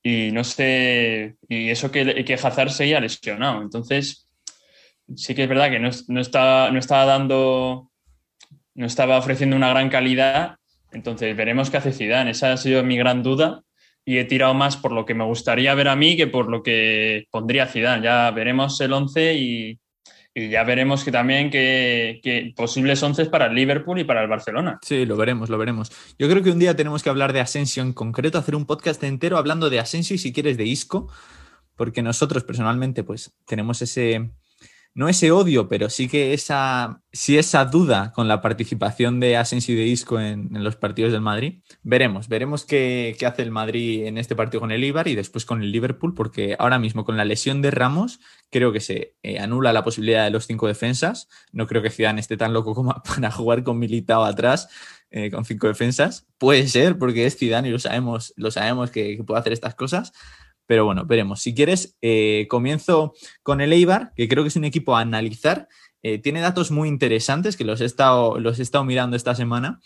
Y 0.03 0.31
no 0.33 0.45
sé, 0.45 1.37
y 1.49 1.69
eso 1.69 1.91
que, 1.91 2.25
que 2.25 2.35
Hazard 2.35 2.71
seguía 2.71 3.01
lesionado. 3.01 3.63
Entonces, 3.63 4.27
sí 5.17 5.35
que 5.35 5.45
es 5.45 5.49
verdad 5.49 5.71
que 5.71 5.79
no, 5.79 5.91
no, 6.09 6.21
estaba, 6.21 6.71
no 6.71 6.79
estaba 6.79 7.05
dando, 7.05 7.91
no 8.75 8.87
estaba 8.87 9.19
ofreciendo 9.19 9.57
una 9.57 9.71
gran 9.71 9.89
calidad. 9.89 10.57
Entonces, 10.93 11.37
veremos 11.37 11.71
qué 11.71 11.77
hace 11.77 11.93
Zidane. 11.93 12.33
Esa 12.33 12.53
ha 12.53 12.57
sido 12.57 12.83
mi 12.83 12.97
gran 12.97 13.23
duda. 13.23 13.63
Y 14.05 14.19
he 14.19 14.25
tirado 14.25 14.55
más 14.55 14.77
por 14.77 14.93
lo 14.93 15.05
que 15.05 15.15
me 15.15 15.25
gustaría 15.25 15.75
ver 15.75 15.89
a 15.89 15.95
mí 15.95 16.17
que 16.17 16.27
por 16.27 16.49
lo 16.49 16.63
que 16.63 17.27
pondría 17.31 17.67
Zidane. 17.67 18.03
Ya 18.03 18.31
veremos 18.31 18.81
el 18.81 18.93
11 18.93 19.35
y, 19.35 19.81
y 20.35 20.49
ya 20.49 20.63
veremos 20.63 21.05
que 21.05 21.11
también 21.11 21.51
que, 21.51 22.53
posibles 22.57 23.03
once 23.03 23.27
para 23.27 23.47
el 23.47 23.55
Liverpool 23.55 23.99
y 23.99 24.05
para 24.05 24.23
el 24.23 24.29
Barcelona. 24.29 24.79
Sí, 24.83 25.05
lo 25.05 25.17
veremos, 25.17 25.49
lo 25.51 25.59
veremos. 25.59 25.91
Yo 26.19 26.29
creo 26.29 26.43
que 26.43 26.51
un 26.51 26.59
día 26.59 26.77
tenemos 26.77 27.03
que 27.03 27.11
hablar 27.11 27.33
de 27.33 27.41
Asensio 27.41 27.83
en 27.83 27.93
concreto, 27.93 28.39
hacer 28.39 28.55
un 28.55 28.67
podcast 28.67 29.03
entero 29.03 29.39
hablando 29.39 29.71
de 29.71 29.81
Asensio 29.81 30.15
y 30.15 30.19
si 30.19 30.33
quieres 30.33 30.57
de 30.57 30.65
Isco, 30.65 31.09
porque 31.75 32.03
nosotros 32.03 32.45
personalmente 32.45 33.03
pues 33.03 33.33
tenemos 33.45 33.83
ese, 33.83 34.31
no 34.93 35.09
ese 35.09 35.31
odio, 35.31 35.69
pero 35.69 35.89
sí 35.89 36.09
que 36.09 36.35
esa, 36.35 37.03
sí 37.13 37.39
esa 37.39 37.65
duda 37.65 38.13
con 38.13 38.27
la 38.27 38.43
participación 38.43 39.21
de 39.21 39.37
Asensio 39.37 39.75
y 39.75 39.79
de 39.79 39.87
Isco 39.87 40.19
en, 40.19 40.49
los 40.53 40.77
partidos 40.77 41.13
del 41.13 41.21
Madrid. 41.21 41.63
Veremos, 41.83 42.29
veremos 42.29 42.65
qué, 42.65 43.17
hace 43.25 43.43
el 43.43 43.53
Madrid 43.53 44.07
en 44.07 44.19
este 44.19 44.35
partido 44.35 44.61
con 44.61 44.73
el 44.73 44.83
Ibar 44.83 45.07
y 45.07 45.15
después 45.15 45.45
con 45.45 45.63
el 45.63 45.71
Liverpool, 45.71 46.15
porque 46.15 46.57
ahora 46.59 46.79
mismo 46.79 47.05
con 47.05 47.17
la 47.17 47.25
lesión 47.25 47.63
de 47.63 47.71
Ramos 47.71 48.21
creo 48.51 48.73
que 48.73 48.81
se 48.81 49.15
eh, 49.23 49.39
anula 49.39 49.73
la 49.73 49.85
posibilidad 49.85 50.25
de 50.25 50.31
los 50.31 50.47
cinco 50.47 50.67
defensas. 50.67 51.29
No 51.53 51.67
creo 51.67 51.83
que 51.83 51.91
Zidane 51.91 52.21
esté 52.21 52.37
tan 52.37 52.53
loco 52.53 52.75
como 52.75 53.01
para 53.05 53.31
jugar 53.31 53.63
con 53.63 53.79
Militao 53.79 54.25
atrás. 54.25 54.69
Eh, 55.13 55.29
con 55.33 55.45
cinco 55.45 55.67
defensas. 55.67 56.29
Puede 56.39 56.69
ser, 56.69 56.97
porque 56.97 57.27
es 57.27 57.37
Zidane 57.37 57.69
y 57.69 57.73
lo 57.73 57.81
sabemos, 57.81 58.33
lo 58.37 58.53
sabemos 58.53 58.93
que 58.93 59.21
puede 59.27 59.41
hacer 59.41 59.53
estas 59.53 59.75
cosas 59.75 60.13
pero 60.71 60.85
bueno, 60.85 61.05
veremos. 61.05 61.43
Si 61.43 61.53
quieres, 61.53 61.97
eh, 62.01 62.47
comienzo 62.49 63.13
con 63.43 63.61
el 63.61 63.73
Eibar, 63.73 64.13
que 64.15 64.29
creo 64.29 64.45
que 64.45 64.51
es 64.51 64.55
un 64.55 64.65
equipo 64.65 64.97
a 64.97 65.01
analizar. 65.01 65.67
Eh, 66.05 66.19
tiene 66.19 66.41
datos 66.41 66.71
muy 66.71 66.89
interesantes 66.89 67.57
que 67.57 67.65
los 67.65 67.81
he, 67.81 67.85
estado, 67.85 68.39
los 68.39 68.61
he 68.61 68.63
estado 68.63 68.85
mirando 68.85 69.17
esta 69.17 69.35
semana 69.35 69.81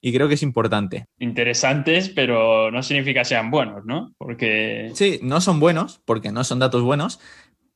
y 0.00 0.14
creo 0.14 0.28
que 0.28 0.34
es 0.36 0.42
importante. 0.42 1.04
Interesantes, 1.18 2.08
pero 2.08 2.70
no 2.70 2.82
significa 2.82 3.20
que 3.20 3.26
sean 3.26 3.50
buenos, 3.50 3.84
¿no? 3.84 4.14
Porque... 4.16 4.90
Sí, 4.94 5.20
no 5.22 5.42
son 5.42 5.60
buenos, 5.60 6.00
porque 6.06 6.32
no 6.32 6.42
son 6.42 6.58
datos 6.58 6.80
buenos. 6.80 7.20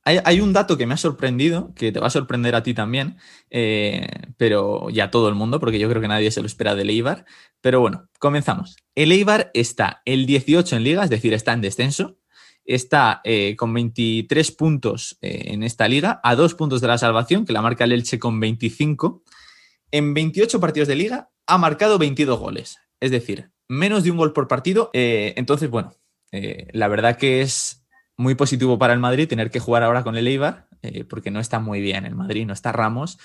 Hay, 0.03 0.39
un 0.39 0.51
dato 0.51 0.75
que 0.75 0.87
me 0.87 0.95
ha 0.95 0.97
sorprendido, 0.97 1.71
que 1.75 1.91
te 1.91 1.99
va 1.99 2.07
a 2.07 2.11
sorprender 2.11 2.55
a 2.55 2.63
ti 2.63 2.73
también, 2.73 3.17
eh, 3.51 4.07
pero 4.37 4.89
ya 4.89 5.11
todo 5.11 5.29
el 5.29 5.35
mundo, 5.35 5.59
porque 5.59 5.77
yo 5.77 5.87
creo 5.87 6.01
que 6.01 6.07
nadie 6.07 6.31
se 6.31 6.41
lo 6.41 6.47
espera 6.47 6.73
del 6.73 6.89
Eibar. 6.89 7.25
Pero 7.61 7.79
bueno, 7.79 8.07
comenzamos. 8.17 8.75
El 8.95 9.11
Eibar 9.11 9.51
está 9.53 10.01
el 10.05 10.25
18 10.25 10.77
en 10.77 10.83
liga, 10.83 11.03
es 11.03 11.11
decir, 11.11 11.31
está 11.33 11.53
en 11.53 11.61
descenso. 11.61 12.17
Está 12.65 13.21
eh, 13.23 13.55
con 13.55 13.73
23 13.73 14.51
puntos 14.51 15.17
eh, 15.21 15.53
en 15.53 15.63
esta 15.63 15.87
liga, 15.87 16.19
a 16.23 16.35
dos 16.35 16.55
puntos 16.55 16.81
de 16.81 16.87
la 16.87 16.97
salvación, 16.97 17.45
que 17.45 17.53
la 17.53 17.61
marca 17.61 17.83
el 17.83 17.91
Elche 17.91 18.19
con 18.19 18.39
25. 18.39 19.23
En 19.91 20.13
28 20.13 20.59
partidos 20.59 20.87
de 20.87 20.95
liga 20.95 21.29
ha 21.45 21.57
marcado 21.57 21.97
22 21.97 22.39
goles, 22.39 22.77
es 22.99 23.11
decir, 23.11 23.51
menos 23.67 24.03
de 24.03 24.11
un 24.11 24.17
gol 24.17 24.33
por 24.33 24.47
partido. 24.47 24.89
entonces, 24.93 25.69
bueno, 25.69 25.93
la 26.31 26.87
verdad 26.87 27.17
que 27.17 27.41
es 27.41 27.85
muy 28.17 28.35
positivo 28.35 28.77
para 28.77 28.93
el 28.93 28.99
Madrid 28.99 29.27
tener 29.27 29.51
que 29.51 29.59
jugar 29.59 29.83
ahora 29.83 30.03
con 30.03 30.15
el 30.15 30.27
Eibar, 30.27 30.67
eh, 30.81 31.03
porque 31.03 31.31
no 31.31 31.39
está 31.39 31.59
muy 31.59 31.81
bien 31.81 32.05
el 32.05 32.15
Madrid, 32.15 32.45
no 32.45 32.53
está 32.53 32.71
Ramos. 32.71 33.17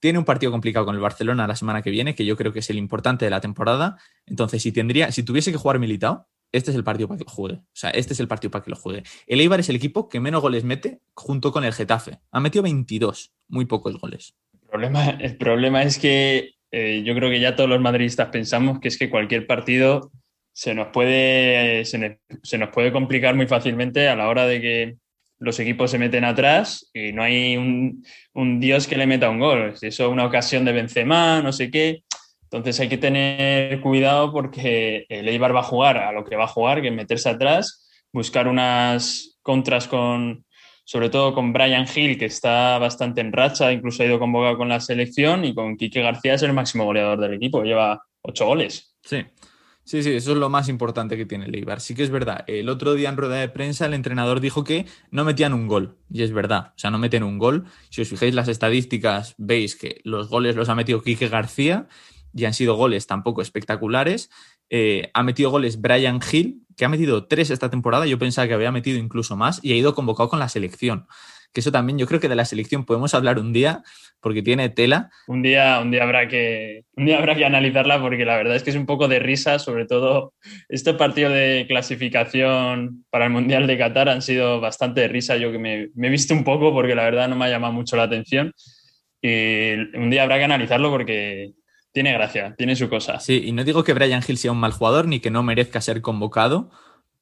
Tiene 0.00 0.18
un 0.18 0.24
partido 0.24 0.52
complicado 0.52 0.86
con 0.86 0.94
el 0.94 1.00
Barcelona 1.00 1.46
la 1.46 1.56
semana 1.56 1.82
que 1.82 1.90
viene, 1.90 2.14
que 2.14 2.24
yo 2.24 2.36
creo 2.36 2.52
que 2.52 2.60
es 2.60 2.70
el 2.70 2.78
importante 2.78 3.24
de 3.24 3.30
la 3.30 3.40
temporada. 3.40 3.98
Entonces, 4.26 4.62
si 4.62 4.72
tendría, 4.72 5.10
si 5.12 5.22
tuviese 5.22 5.50
que 5.50 5.58
jugar 5.58 5.78
militado, 5.78 6.28
este 6.52 6.70
es 6.70 6.76
el 6.76 6.84
partido 6.84 7.08
para 7.08 7.18
que 7.18 7.24
lo 7.24 7.30
juegue. 7.30 7.56
O 7.56 7.64
sea, 7.72 7.90
este 7.90 8.12
es 8.12 8.20
el 8.20 8.28
partido 8.28 8.50
para 8.50 8.64
que 8.64 8.70
lo 8.70 8.76
juegue. 8.76 9.02
El 9.26 9.40
Eibar 9.40 9.60
es 9.60 9.68
el 9.68 9.76
equipo 9.76 10.08
que 10.08 10.20
menos 10.20 10.40
goles 10.40 10.64
mete 10.64 11.00
junto 11.14 11.52
con 11.52 11.64
el 11.64 11.72
Getafe. 11.72 12.18
Ha 12.30 12.40
metido 12.40 12.62
22, 12.62 13.32
muy 13.48 13.66
pocos 13.66 13.98
goles. 13.98 14.34
El 14.52 14.68
problema, 14.68 15.10
el 15.10 15.36
problema 15.36 15.82
es 15.82 15.98
que 15.98 16.54
eh, 16.70 17.02
yo 17.04 17.14
creo 17.14 17.30
que 17.30 17.40
ya 17.40 17.56
todos 17.56 17.70
los 17.70 17.80
madridistas 17.80 18.28
pensamos 18.28 18.80
que 18.80 18.88
es 18.88 18.98
que 18.98 19.10
cualquier 19.10 19.46
partido 19.46 20.10
se 20.52 20.74
nos 20.74 20.88
puede, 20.88 21.84
se, 21.84 22.18
nos 22.58 22.68
puede 22.70 22.92
complicar 22.92 23.34
muy 23.34 23.46
fácilmente 23.46 24.08
a 24.08 24.16
la 24.16 24.28
hora 24.28 24.46
de 24.46 24.60
que 24.60 24.96
los 25.38 25.60
equipos 25.60 25.90
se 25.90 26.00
meten 26.00 26.24
atrás 26.24 26.90
y 26.92 27.12
no 27.12 27.22
hay 27.22 27.56
un, 27.56 28.60
dios 28.60 28.88
que 28.88 28.96
le 28.96 29.06
meta 29.06 29.30
un 29.30 29.38
gol. 29.38 29.74
Eso 29.80 29.86
es 29.86 30.00
una 30.00 30.26
ocasión 30.26 30.64
de 30.64 30.72
Benzema, 30.72 31.40
no 31.42 31.52
sé 31.52 31.70
qué. 31.70 32.02
Entonces 32.50 32.80
hay 32.80 32.88
que 32.88 32.96
tener 32.96 33.80
cuidado 33.80 34.32
porque 34.32 35.04
el 35.10 35.28
Eibar 35.28 35.54
va 35.54 35.60
a 35.60 35.64
jugar 35.64 35.98
a 35.98 36.12
lo 36.12 36.24
que 36.24 36.36
va 36.36 36.44
a 36.44 36.48
jugar, 36.48 36.80
que 36.80 36.88
es 36.88 36.94
meterse 36.94 37.28
atrás, 37.28 37.86
buscar 38.10 38.48
unas 38.48 39.38
contras 39.42 39.86
con, 39.86 40.46
sobre 40.84 41.10
todo 41.10 41.34
con 41.34 41.52
Brian 41.52 41.86
Hill, 41.94 42.16
que 42.16 42.24
está 42.24 42.78
bastante 42.78 43.20
en 43.20 43.32
racha, 43.32 43.70
incluso 43.70 44.02
ha 44.02 44.06
ido 44.06 44.18
convocado 44.18 44.56
con 44.56 44.70
la 44.70 44.80
selección, 44.80 45.44
y 45.44 45.54
con 45.54 45.76
Quique 45.76 46.00
García 46.00 46.34
es 46.34 46.42
el 46.42 46.54
máximo 46.54 46.86
goleador 46.86 47.20
del 47.20 47.34
equipo, 47.34 47.62
lleva 47.62 48.02
ocho 48.22 48.46
goles. 48.46 48.96
Sí, 49.02 49.24
Sí, 49.88 50.02
sí, 50.02 50.12
eso 50.12 50.32
es 50.32 50.36
lo 50.36 50.50
más 50.50 50.68
importante 50.68 51.16
que 51.16 51.24
tiene 51.24 51.46
el. 51.46 51.66
Sí 51.80 51.94
que 51.94 52.02
es 52.02 52.10
verdad. 52.10 52.44
El 52.46 52.68
otro 52.68 52.92
día 52.92 53.08
en 53.08 53.16
rueda 53.16 53.36
de 53.36 53.48
prensa 53.48 53.86
el 53.86 53.94
entrenador 53.94 54.40
dijo 54.40 54.62
que 54.62 54.84
no 55.10 55.24
metían 55.24 55.54
un 55.54 55.66
gol. 55.66 55.96
Y 56.10 56.24
es 56.24 56.30
verdad. 56.30 56.74
O 56.76 56.78
sea, 56.78 56.90
no 56.90 56.98
meten 56.98 57.22
un 57.22 57.38
gol. 57.38 57.64
Si 57.88 58.02
os 58.02 58.08
fijáis 58.10 58.34
las 58.34 58.48
estadísticas, 58.48 59.34
veis 59.38 59.76
que 59.76 60.02
los 60.04 60.28
goles 60.28 60.56
los 60.56 60.68
ha 60.68 60.74
metido 60.74 61.00
Quique 61.00 61.28
García 61.28 61.88
y 62.34 62.44
han 62.44 62.54
sido 62.54 62.76
goles 62.76 63.06
tampoco 63.06 63.42
espectaculares. 63.42 64.30
Eh, 64.70 65.10
ha 65.14 65.22
metido 65.22 65.50
goles 65.50 65.80
Brian 65.80 66.20
Hill, 66.30 66.62
que 66.76 66.84
ha 66.84 66.88
metido 66.88 67.26
tres 67.26 67.50
esta 67.50 67.70
temporada. 67.70 68.06
Yo 68.06 68.18
pensaba 68.18 68.48
que 68.48 68.54
había 68.54 68.72
metido 68.72 68.98
incluso 68.98 69.36
más 69.36 69.60
y 69.62 69.72
ha 69.72 69.76
ido 69.76 69.94
convocado 69.94 70.28
con 70.28 70.38
la 70.38 70.48
selección 70.48 71.06
que 71.52 71.60
eso 71.60 71.72
también 71.72 71.98
yo 71.98 72.06
creo 72.06 72.20
que 72.20 72.28
de 72.28 72.36
la 72.36 72.44
selección 72.44 72.84
podemos 72.84 73.14
hablar 73.14 73.38
un 73.38 73.52
día 73.52 73.82
porque 74.20 74.42
tiene 74.42 74.68
tela. 74.68 75.10
Un 75.26 75.42
día, 75.42 75.80
un 75.80 75.90
día 75.90 76.02
habrá 76.02 76.28
que 76.28 76.84
un 76.94 77.06
día 77.06 77.18
habrá 77.18 77.34
que 77.36 77.44
analizarla 77.44 78.00
porque 78.00 78.24
la 78.24 78.36
verdad 78.36 78.56
es 78.56 78.62
que 78.62 78.70
es 78.70 78.76
un 78.76 78.86
poco 78.86 79.08
de 79.08 79.18
risa, 79.18 79.58
sobre 79.58 79.86
todo 79.86 80.34
este 80.68 80.94
partido 80.94 81.30
de 81.30 81.64
clasificación 81.68 83.04
para 83.10 83.26
el 83.26 83.32
Mundial 83.32 83.66
de 83.66 83.78
Qatar 83.78 84.08
han 84.08 84.22
sido 84.22 84.60
bastante 84.60 85.02
de 85.02 85.08
risa, 85.08 85.36
yo 85.36 85.52
que 85.52 85.58
me, 85.58 85.88
me 85.94 86.08
he 86.08 86.10
visto 86.10 86.34
un 86.34 86.44
poco 86.44 86.72
porque 86.72 86.94
la 86.94 87.04
verdad 87.04 87.28
no 87.28 87.36
me 87.36 87.46
ha 87.46 87.50
llamado 87.50 87.72
mucho 87.72 87.96
la 87.96 88.04
atención 88.04 88.52
y 89.22 89.72
un 89.96 90.10
día 90.10 90.22
habrá 90.22 90.38
que 90.38 90.44
analizarlo 90.44 90.90
porque 90.90 91.52
tiene 91.92 92.12
gracia, 92.12 92.54
tiene 92.56 92.76
su 92.76 92.88
cosa. 92.88 93.20
Sí, 93.20 93.42
y 93.46 93.52
no 93.52 93.64
digo 93.64 93.84
que 93.84 93.94
Brian 93.94 94.22
Hill 94.26 94.38
sea 94.38 94.52
un 94.52 94.58
mal 94.58 94.72
jugador 94.72 95.06
ni 95.06 95.20
que 95.20 95.30
no 95.30 95.42
merezca 95.42 95.80
ser 95.80 96.02
convocado, 96.02 96.70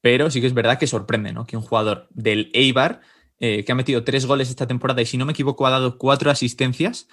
pero 0.00 0.30
sí 0.30 0.40
que 0.40 0.46
es 0.46 0.54
verdad 0.54 0.78
que 0.78 0.86
sorprende, 0.86 1.32
¿no? 1.32 1.46
Que 1.46 1.56
un 1.56 1.62
jugador 1.62 2.08
del 2.10 2.50
Eibar 2.52 3.00
eh, 3.38 3.64
que 3.64 3.72
ha 3.72 3.74
metido 3.74 4.02
tres 4.02 4.24
goles 4.26 4.48
esta 4.48 4.66
temporada 4.66 5.02
y 5.02 5.06
si 5.06 5.18
no 5.18 5.26
me 5.26 5.32
equivoco 5.32 5.66
ha 5.66 5.70
dado 5.70 5.98
cuatro 5.98 6.30
asistencias, 6.30 7.08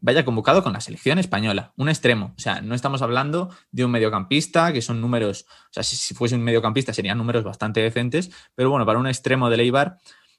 vaya 0.00 0.24
convocado 0.24 0.62
con 0.62 0.72
la 0.72 0.80
selección 0.80 1.18
española, 1.18 1.72
un 1.76 1.88
extremo. 1.88 2.34
O 2.36 2.40
sea, 2.40 2.60
no 2.60 2.74
estamos 2.74 3.02
hablando 3.02 3.50
de 3.70 3.84
un 3.84 3.90
mediocampista, 3.90 4.72
que 4.72 4.82
son 4.82 5.00
números, 5.00 5.46
o 5.48 5.72
sea, 5.72 5.82
si, 5.82 6.14
fuese 6.14 6.34
un 6.34 6.42
mediocampista 6.42 6.92
serían 6.92 7.18
números 7.18 7.44
bastante 7.44 7.80
decentes, 7.80 8.30
pero 8.54 8.70
bueno, 8.70 8.86
para 8.86 8.98
un 8.98 9.06
extremo 9.06 9.50
de 9.50 9.56
Leibar 9.56 9.98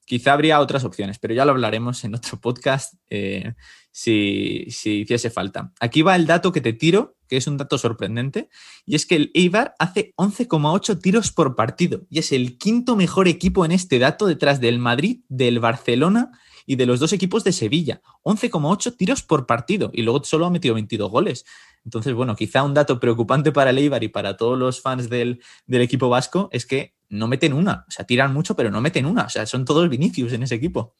quizá 0.09 0.33
habría 0.33 0.59
otras 0.59 0.83
opciones, 0.85 1.19
pero 1.19 1.35
ya 1.35 1.45
lo 1.45 1.51
hablaremos 1.51 2.03
en 2.03 2.15
otro 2.15 2.41
podcast 2.41 2.95
eh, 3.11 3.53
si, 3.91 4.65
si 4.71 5.01
hiciese 5.01 5.29
falta. 5.29 5.71
Aquí 5.79 6.01
va 6.01 6.15
el 6.15 6.25
dato 6.25 6.51
que 6.51 6.61
te 6.61 6.73
tiro, 6.73 7.15
que 7.27 7.37
es 7.37 7.45
un 7.45 7.57
dato 7.57 7.77
sorprendente, 7.77 8.49
y 8.87 8.95
es 8.95 9.05
que 9.05 9.15
el 9.15 9.31
Eibar 9.35 9.75
hace 9.77 10.15
11,8 10.17 10.99
tiros 10.99 11.31
por 11.31 11.55
partido 11.55 12.07
y 12.09 12.17
es 12.17 12.31
el 12.31 12.57
quinto 12.57 12.95
mejor 12.95 13.27
equipo 13.27 13.65
en 13.65 13.71
este 13.71 13.99
dato 13.99 14.25
detrás 14.25 14.59
del 14.59 14.79
Madrid, 14.79 15.19
del 15.29 15.59
Barcelona 15.59 16.31
y 16.65 16.75
de 16.75 16.87
los 16.87 16.99
dos 16.99 17.13
equipos 17.13 17.43
de 17.43 17.51
Sevilla. 17.51 18.01
11,8 18.23 18.97
tiros 18.97 19.21
por 19.21 19.45
partido 19.45 19.91
y 19.93 20.01
luego 20.01 20.23
solo 20.23 20.47
ha 20.47 20.49
metido 20.49 20.73
22 20.73 21.11
goles. 21.11 21.45
Entonces, 21.85 22.15
bueno, 22.15 22.35
quizá 22.35 22.63
un 22.63 22.73
dato 22.73 22.99
preocupante 22.99 23.51
para 23.51 23.69
el 23.69 23.77
Eibar 23.77 24.03
y 24.03 24.07
para 24.07 24.37
todos 24.37 24.57
los 24.57 24.81
fans 24.81 25.07
del, 25.07 25.39
del 25.67 25.83
equipo 25.83 26.09
vasco 26.09 26.49
es 26.51 26.65
que 26.65 26.95
no 27.09 27.27
meten 27.27 27.53
una. 27.53 27.85
O 27.87 27.91
sea, 27.91 28.05
tiran 28.05 28.33
mucho, 28.33 28.55
pero 28.55 28.71
no 28.71 28.81
meten 28.81 29.05
una. 29.05 29.23
O 29.23 29.29
sea, 29.29 29.45
son 29.45 29.65
todos 29.65 29.89
Vinicius 29.89 30.33
en 30.33 30.43
ese 30.43 30.55
equipo. 30.55 30.95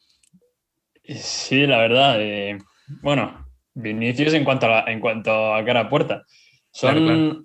Sí, 1.04 1.66
la 1.66 1.78
verdad. 1.78 2.16
Eh, 2.20 2.58
bueno, 3.02 3.46
Vinicius 3.74 4.34
en 4.34 4.44
cuanto 4.44 4.66
a, 4.66 4.84
en 4.90 5.00
cuanto 5.00 5.54
a 5.54 5.64
cara 5.64 5.80
a 5.80 5.88
puerta. 5.88 6.24
Son, 6.72 7.44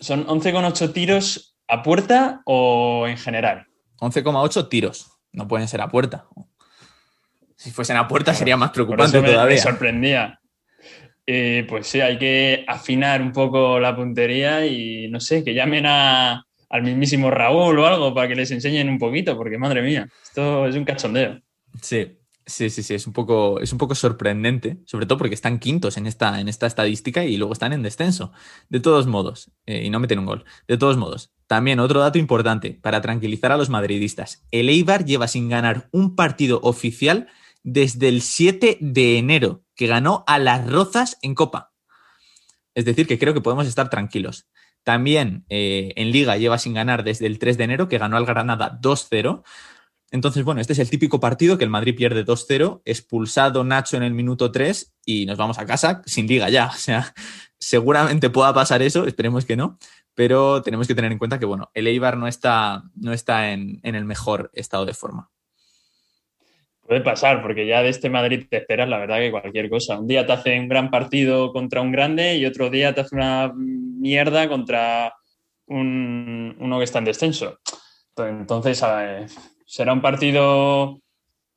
son 0.00 0.26
11,8 0.26 0.92
tiros 0.92 1.56
a 1.68 1.82
puerta 1.82 2.42
o 2.44 3.06
en 3.08 3.16
general. 3.16 3.66
11,8 4.00 4.68
tiros. 4.68 5.10
No 5.32 5.48
pueden 5.48 5.66
ser 5.66 5.80
a 5.80 5.88
puerta. 5.88 6.26
Si 7.56 7.70
fuesen 7.70 7.96
a 7.96 8.06
puerta 8.06 8.34
sería 8.34 8.56
más 8.56 8.70
preocupante 8.70 9.20
todavía. 9.20 9.56
Me 9.56 9.58
sorprendía. 9.58 10.40
Eh, 11.26 11.64
pues 11.68 11.86
sí, 11.86 12.00
hay 12.00 12.18
que 12.18 12.64
afinar 12.68 13.22
un 13.22 13.32
poco 13.32 13.80
la 13.80 13.96
puntería 13.96 14.66
y 14.66 15.08
no 15.08 15.20
sé, 15.20 15.42
que 15.42 15.54
llamen 15.54 15.86
a, 15.86 16.44
al 16.74 16.82
mismísimo 16.82 17.30
Raúl 17.30 17.78
o 17.78 17.86
algo 17.86 18.12
para 18.12 18.26
que 18.26 18.34
les 18.34 18.50
enseñen 18.50 18.88
un 18.88 18.98
poquito, 18.98 19.36
porque 19.36 19.58
madre 19.58 19.80
mía, 19.80 20.08
esto 20.24 20.66
es 20.66 20.74
un 20.74 20.84
cachondeo. 20.84 21.40
Sí, 21.80 22.18
Sí, 22.46 22.68
sí, 22.68 22.82
sí, 22.82 22.92
es 22.92 23.06
un 23.06 23.14
poco, 23.14 23.58
es 23.60 23.72
un 23.72 23.78
poco 23.78 23.94
sorprendente, 23.94 24.76
sobre 24.84 25.06
todo 25.06 25.16
porque 25.16 25.34
están 25.34 25.58
quintos 25.58 25.96
en 25.96 26.06
esta, 26.06 26.40
en 26.40 26.48
esta 26.48 26.66
estadística 26.66 27.24
y 27.24 27.38
luego 27.38 27.54
están 27.54 27.72
en 27.72 27.82
descenso. 27.82 28.32
De 28.68 28.80
todos 28.80 29.06
modos, 29.06 29.50
eh, 29.64 29.84
y 29.84 29.88
no 29.88 29.98
meten 29.98 30.18
un 30.18 30.26
gol. 30.26 30.44
De 30.68 30.76
todos 30.76 30.98
modos, 30.98 31.32
también 31.46 31.80
otro 31.80 32.00
dato 32.00 32.18
importante 32.18 32.78
para 32.82 33.00
tranquilizar 33.00 33.50
a 33.50 33.56
los 33.56 33.70
madridistas. 33.70 34.44
El 34.50 34.68
Eibar 34.68 35.06
lleva 35.06 35.26
sin 35.26 35.48
ganar 35.48 35.88
un 35.90 36.16
partido 36.16 36.60
oficial 36.62 37.28
desde 37.62 38.08
el 38.08 38.20
7 38.20 38.76
de 38.78 39.16
enero, 39.16 39.64
que 39.74 39.86
ganó 39.86 40.22
a 40.26 40.38
las 40.38 40.70
Rozas 40.70 41.16
en 41.22 41.34
Copa. 41.34 41.72
Es 42.74 42.84
decir, 42.84 43.06
que 43.06 43.18
creo 43.18 43.32
que 43.32 43.40
podemos 43.40 43.66
estar 43.66 43.88
tranquilos. 43.88 44.48
También 44.84 45.44
eh, 45.48 45.92
en 45.96 46.12
Liga 46.12 46.36
lleva 46.36 46.58
sin 46.58 46.74
ganar 46.74 47.02
desde 47.02 47.26
el 47.26 47.38
3 47.38 47.58
de 47.58 47.64
enero, 47.64 47.88
que 47.88 47.98
ganó 47.98 48.16
al 48.16 48.26
Granada 48.26 48.78
2-0. 48.80 49.42
Entonces, 50.10 50.44
bueno, 50.44 50.60
este 50.60 50.74
es 50.74 50.78
el 50.78 50.90
típico 50.90 51.18
partido 51.18 51.58
que 51.58 51.64
el 51.64 51.70
Madrid 51.70 51.96
pierde 51.96 52.24
2-0, 52.24 52.82
expulsado 52.84 53.64
Nacho 53.64 53.96
en 53.96 54.04
el 54.04 54.14
minuto 54.14 54.52
3 54.52 54.94
y 55.04 55.26
nos 55.26 55.38
vamos 55.38 55.58
a 55.58 55.66
casa 55.66 56.02
sin 56.06 56.28
liga 56.28 56.48
ya. 56.50 56.66
O 56.74 56.78
sea, 56.78 57.12
seguramente 57.58 58.30
pueda 58.30 58.52
pasar 58.54 58.82
eso, 58.82 59.06
esperemos 59.06 59.44
que 59.44 59.56
no, 59.56 59.78
pero 60.14 60.62
tenemos 60.62 60.86
que 60.86 60.94
tener 60.94 61.10
en 61.10 61.18
cuenta 61.18 61.38
que, 61.38 61.46
bueno, 61.46 61.70
el 61.74 61.86
Eibar 61.86 62.16
no 62.16 62.28
está, 62.28 62.84
no 62.94 63.12
está 63.12 63.52
en, 63.52 63.80
el 63.82 64.04
mejor 64.04 64.50
estado 64.54 64.84
de 64.84 64.94
forma. 64.94 65.30
Puede 66.86 67.00
pasar, 67.00 67.40
porque 67.40 67.66
ya 67.66 67.82
de 67.82 67.88
este 67.88 68.10
Madrid 68.10 68.44
te 68.48 68.58
esperas, 68.58 68.88
la 68.88 68.98
verdad, 68.98 69.18
que 69.18 69.30
cualquier 69.30 69.70
cosa. 69.70 69.98
Un 69.98 70.06
día 70.06 70.26
te 70.26 70.32
hace 70.32 70.58
un 70.58 70.68
gran 70.68 70.90
partido 70.90 71.50
contra 71.52 71.80
un 71.80 71.90
grande 71.90 72.36
y 72.36 72.44
otro 72.44 72.68
día 72.68 72.94
te 72.94 73.00
hace 73.00 73.16
una 73.16 73.52
mierda 73.54 74.48
contra 74.48 75.14
uno 75.66 76.78
que 76.78 76.84
está 76.84 76.98
en 76.98 77.06
descenso. 77.06 77.58
Entonces, 78.16 78.84
será 79.66 79.92
un 79.94 80.02
partido, 80.02 81.00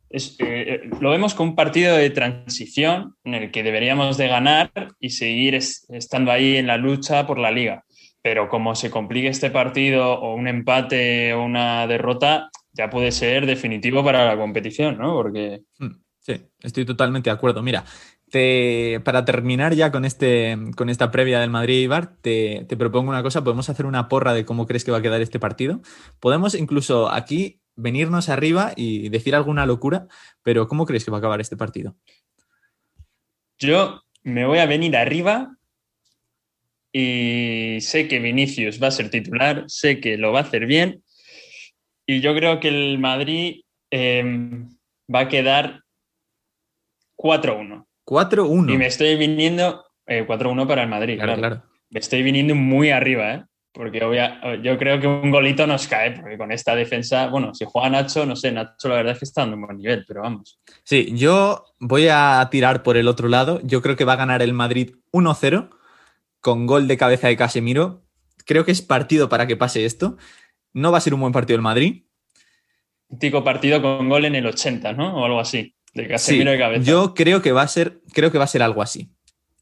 eh, 0.09 0.19
eh, 0.39 0.89
lo 1.01 1.11
vemos 1.11 1.33
como 1.33 1.51
un 1.51 1.55
partido 1.57 1.97
de 1.97 2.09
transición 2.09 3.15
en 3.25 3.33
el 3.33 3.51
que 3.51 3.63
deberíamos 3.63 4.17
de 4.17 4.29
ganar 4.29 4.71
y 4.99 5.09
seguir 5.09 5.55
estando 5.55 6.31
ahí 6.31 6.55
en 6.55 6.67
la 6.67 6.77
lucha 6.77 7.27
por 7.27 7.37
la 7.37 7.51
liga. 7.51 7.83
Pero 8.21 8.47
como 8.49 8.75
se 8.75 8.89
complique 8.89 9.27
este 9.27 9.51
partido 9.51 10.19
o 10.19 10.35
un 10.35 10.47
empate 10.47 11.33
o 11.33 11.43
una 11.43 11.85
derrota, 11.85 12.49
ya 12.77 12.89
puede 12.89 13.11
ser 13.11 13.45
definitivo 13.45 14.03
para 14.03 14.25
la 14.25 14.37
competición, 14.37 14.97
¿no? 14.97 15.13
Porque... 15.15 15.63
Hmm, 15.79 15.95
sí, 16.19 16.41
estoy 16.61 16.85
totalmente 16.85 17.29
de 17.29 17.35
acuerdo. 17.35 17.63
Mira, 17.63 17.83
para 19.03 19.25
terminar 19.25 19.73
ya 19.73 19.91
con, 19.91 20.05
este, 20.05 20.57
con 20.75 20.89
esta 20.89 21.09
previa 21.11 21.39
del 21.39 21.49
Madrid-Ibar, 21.49 22.17
te, 22.21 22.65
te 22.67 22.77
propongo 22.77 23.09
una 23.09 23.23
cosa, 23.23 23.43
podemos 23.43 23.69
hacer 23.69 23.85
una 23.85 24.07
porra 24.07 24.33
de 24.33 24.45
cómo 24.45 24.67
crees 24.67 24.83
que 24.83 24.91
va 24.91 24.97
a 24.97 25.01
quedar 25.01 25.21
este 25.21 25.39
partido. 25.39 25.81
Podemos 26.19 26.53
incluso 26.53 27.09
aquí 27.09 27.61
venirnos 27.75 28.29
arriba 28.29 28.73
y 28.75 29.09
decir 29.09 29.35
alguna 29.35 29.65
locura, 29.65 30.07
pero 30.43 30.67
¿cómo 30.67 30.85
crees 30.85 31.03
que 31.03 31.11
va 31.11 31.17
a 31.17 31.19
acabar 31.19 31.41
este 31.41 31.57
partido? 31.57 31.95
Yo 33.57 34.03
me 34.23 34.45
voy 34.45 34.59
a 34.59 34.65
venir 34.65 34.95
arriba 34.95 35.57
y 36.91 37.79
sé 37.81 38.07
que 38.07 38.19
Vinicius 38.19 38.81
va 38.81 38.87
a 38.87 38.91
ser 38.91 39.09
titular, 39.09 39.63
sé 39.67 39.99
que 39.99 40.17
lo 40.17 40.31
va 40.31 40.39
a 40.39 40.43
hacer 40.43 40.65
bien 40.65 41.03
y 42.07 42.21
yo 42.21 42.33
creo 42.33 42.59
que 42.59 42.69
el 42.69 42.97
Madrid 42.97 43.61
em, 43.91 44.69
va 45.13 45.21
a 45.21 45.27
quedar 45.27 45.81
4-1. 47.17 47.85
4-1. 48.05 48.73
Y 48.73 48.77
me 48.77 48.87
estoy 48.87 49.17
viniendo 49.17 49.85
4-1 50.07 50.63
eh, 50.63 50.65
para 50.65 50.83
el 50.83 50.89
Madrid. 50.89 51.17
Claro, 51.17 51.35
claro, 51.35 51.63
Me 51.89 51.99
estoy 51.99 52.23
viniendo 52.23 52.55
muy 52.55 52.91
arriba, 52.91 53.33
¿eh? 53.33 53.43
Porque 53.73 53.99
yo 54.63 54.77
creo 54.79 54.99
que 54.99 55.05
un 55.05 55.29
golito 55.29 55.67
nos 55.67 55.87
cae, 55.87 56.11
porque 56.11 56.35
con 56.35 56.51
esta 56.51 56.73
defensa, 56.73 57.27
bueno, 57.27 57.53
si 57.53 57.63
juega 57.63 57.91
Nacho, 57.91 58.25
no 58.25 58.35
sé, 58.35 58.51
Nacho 58.51 58.89
la 58.89 58.95
verdad 58.95 59.13
es 59.13 59.19
que 59.19 59.25
está 59.25 59.41
dando 59.41 59.55
un 59.55 59.67
buen 59.67 59.77
nivel, 59.77 60.03
pero 60.07 60.23
vamos. 60.23 60.59
Sí, 60.83 61.13
yo 61.13 61.63
voy 61.77 62.07
a 62.09 62.47
tirar 62.49 62.81
por 62.81 62.97
el 62.97 63.07
otro 63.07 63.27
lado. 63.27 63.61
Yo 63.63 63.83
creo 63.83 63.95
que 63.95 64.05
va 64.05 64.13
a 64.13 64.17
ganar 64.17 64.41
el 64.41 64.53
Madrid 64.53 64.95
1-0 65.11 65.69
con 66.41 66.65
gol 66.65 66.87
de 66.87 66.97
cabeza 66.97 67.27
de 67.27 67.37
Casemiro. 67.37 68.01
Creo 68.47 68.65
que 68.65 68.71
es 68.71 68.81
partido 68.81 69.29
para 69.29 69.45
que 69.45 69.57
pase 69.57 69.85
esto. 69.85 70.17
No 70.77 70.91
va 70.91 70.99
a 70.99 71.01
ser 71.01 71.15
un 71.15 71.21
buen 71.21 71.33
partido 71.33 71.55
el 71.55 71.63
Madrid. 71.63 72.03
Típico 73.09 73.43
partido 73.43 73.81
con 73.81 74.07
gol 74.09 74.25
en 74.25 74.35
el 74.35 74.45
80, 74.45 74.93
¿no? 74.93 75.19
O 75.19 75.25
algo 75.25 75.39
así. 75.39 75.73
De 75.91 76.07
Casemiro 76.07 76.51
de 76.51 76.59
cabeza. 76.59 76.83
Yo 76.83 77.15
creo 77.15 77.41
que 77.41 77.51
va 77.51 77.63
a 77.63 77.67
ser, 77.67 78.01
creo 78.13 78.31
que 78.31 78.37
va 78.37 78.43
a 78.43 78.47
ser 78.47 78.61
algo 78.61 78.83
así. 78.83 79.09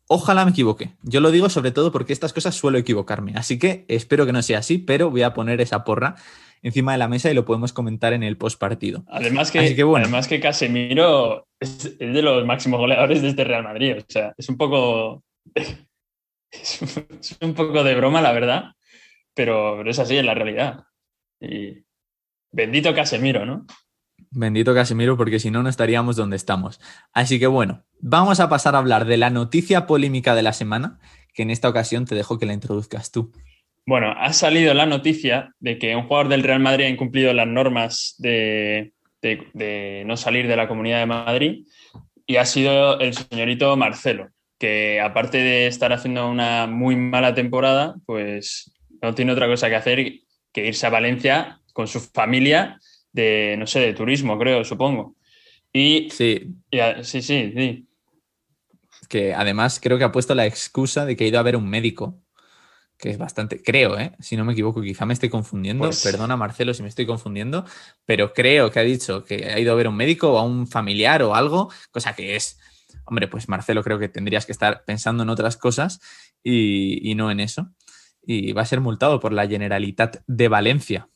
Ojalá 0.08 0.44
me 0.44 0.52
equivoque. 0.52 0.90
Yo 1.04 1.22
lo 1.22 1.32
digo 1.32 1.48
sobre 1.48 1.72
todo 1.72 1.94
porque 1.94 2.12
estas 2.12 2.34
cosas 2.34 2.54
suelo 2.54 2.78
equivocarme. 2.78 3.32
Así 3.36 3.58
que 3.58 3.86
espero 3.88 4.26
que 4.26 4.34
no 4.34 4.42
sea 4.42 4.60
así, 4.60 4.78
pero 4.78 5.10
voy 5.10 5.22
a 5.22 5.34
poner 5.34 5.62
esa 5.62 5.86
porra 5.86 6.16
encima 6.62 6.92
de 6.92 6.98
la 6.98 7.08
mesa 7.08 7.32
y 7.32 7.34
lo 7.34 7.46
podemos 7.46 7.72
comentar 7.72 8.12
en 8.12 8.24
el 8.24 8.36
post 8.36 8.60
partido. 8.60 9.06
Además 9.08 9.52
que, 9.52 9.60
además 9.60 10.28
que 10.28 10.42
Casemiro 10.42 11.48
es, 11.62 11.98
de 11.98 12.22
los 12.22 12.46
máximos 12.46 12.78
goleadores 12.78 13.22
de 13.22 13.30
este 13.30 13.46
Real 13.46 13.64
Madrid. 13.64 14.00
O 14.00 14.06
sea, 14.06 14.34
es 14.38 14.50
un 14.50 14.58
poco. 14.58 15.24
es 16.52 17.38
un 17.40 17.54
poco 17.54 17.86
de 17.86 17.96
broma, 17.96 18.22
la 18.22 18.34
verdad. 18.34 18.74
Pero, 19.34 19.76
pero 19.78 19.90
es 19.90 20.00
así 20.00 20.18
en 20.18 20.26
la 20.26 20.34
realidad. 20.34 20.84
Y 21.46 21.86
bendito 22.52 22.94
Casemiro, 22.94 23.46
¿no? 23.46 23.66
Bendito 24.32 24.74
Casemiro, 24.74 25.18
porque 25.18 25.40
si 25.40 25.52
no, 25.52 25.64
no 25.64 25.70
estaríamos 25.70 26.16
donde 26.16 26.36
estamos. 26.36 26.82
Así 27.14 27.40
que 27.40 27.48
bueno, 27.48 27.86
vamos 28.00 28.40
a 28.40 28.50
pasar 28.50 28.76
a 28.76 28.80
hablar 28.80 29.06
de 29.06 29.18
la 29.18 29.30
noticia 29.30 29.88
polémica 29.88 30.36
de 30.36 30.44
la 30.44 30.54
semana, 30.54 31.00
que 31.34 31.44
en 31.44 31.52
esta 31.52 31.70
ocasión 31.70 32.06
te 32.06 32.16
dejo 32.16 32.38
que 32.40 32.46
la 32.46 32.54
introduzcas 32.54 33.12
tú. 33.12 33.32
Bueno, 33.86 34.14
ha 34.18 34.34
salido 34.34 34.74
la 34.74 34.88
noticia 34.88 35.54
de 35.60 35.78
que 35.78 35.96
un 35.96 36.08
jugador 36.08 36.28
del 36.28 36.44
Real 36.44 36.60
Madrid 36.60 36.86
ha 36.86 36.90
incumplido 36.90 37.32
las 37.34 37.48
normas 37.48 38.16
de, 38.18 38.94
no 40.06 40.18
salir 40.18 40.48
de 40.48 40.56
la 40.56 40.68
Comunidad 40.68 41.00
de 41.00 41.06
Madrid 41.06 41.66
y 42.26 42.38
ha 42.38 42.46
sido 42.46 43.00
el 43.00 43.14
señorito 43.14 43.76
Marcelo, 43.78 44.30
que 44.58 45.00
aparte 45.00 45.38
de 45.38 45.68
estar 45.68 45.94
haciendo 45.94 46.28
una 46.28 46.66
muy 46.66 46.96
mala 46.96 47.36
temporada, 47.36 47.96
pues 48.08 48.72
no 49.02 49.14
tiene 49.14 49.34
otra 49.34 49.46
cosa 49.46 49.70
que 49.70 49.76
hacer 49.76 50.14
que 50.56 50.66
irse 50.66 50.88
a 50.88 50.90
Valencia 50.90 51.60
con 51.74 51.86
su 51.86 52.00
familia 52.00 52.80
de, 53.12 53.58
no 53.60 53.68
sé, 53.68 53.82
de 53.82 53.94
turismo, 53.94 54.40
creo, 54.40 54.64
supongo. 54.64 55.18
Y 55.74 56.08
sí. 56.12 56.56
sí, 57.04 57.22
sí, 57.22 57.54
sí. 57.54 57.88
Que 59.10 59.34
además 59.34 59.82
creo 59.84 59.98
que 59.98 60.06
ha 60.06 60.14
puesto 60.14 60.34
la 60.34 60.46
excusa 60.46 61.06
de 61.06 61.18
que 61.18 61.26
ha 61.26 61.28
ido 61.28 61.40
a 61.40 61.44
ver 61.44 61.58
un 61.58 61.70
médico, 61.70 62.22
que 62.98 63.10
es 63.10 63.18
bastante, 63.18 63.62
creo, 63.62 64.00
¿eh? 64.00 64.14
si 64.22 64.38
no 64.38 64.46
me 64.46 64.54
equivoco, 64.54 64.82
quizá 64.82 65.06
me 65.06 65.14
estoy 65.14 65.28
confundiendo, 65.28 65.84
pues 65.84 66.02
perdona 66.02 66.38
Marcelo 66.38 66.74
si 66.74 66.84
me 66.84 66.88
estoy 66.88 67.06
confundiendo, 67.06 67.66
pero 68.06 68.32
creo 68.32 68.72
que 68.72 68.80
ha 68.80 68.84
dicho 68.84 69.26
que 69.26 69.52
ha 69.52 69.60
ido 69.60 69.74
a 69.74 69.76
ver 69.76 69.90
un 69.90 69.98
médico 69.98 70.32
o 70.32 70.38
a 70.38 70.44
un 70.44 70.68
familiar 70.68 71.22
o 71.22 71.36
algo, 71.36 71.70
cosa 71.92 72.16
que 72.16 72.38
es, 72.38 72.58
hombre, 73.04 73.28
pues 73.28 73.50
Marcelo 73.50 73.84
creo 73.84 74.00
que 74.00 74.08
tendrías 74.08 74.46
que 74.46 74.54
estar 74.54 74.86
pensando 74.86 75.24
en 75.24 75.30
otras 75.30 75.58
cosas 75.58 76.00
y, 76.42 77.12
y 77.12 77.16
no 77.16 77.30
en 77.30 77.42
eso. 77.42 77.70
Y 78.26 78.54
va 78.54 78.64
a 78.64 78.66
ser 78.66 78.82
multado 78.82 79.20
por 79.20 79.34
la 79.34 79.48
Generalitat 79.48 80.18
de 80.28 80.48
Valencia. 80.48 81.08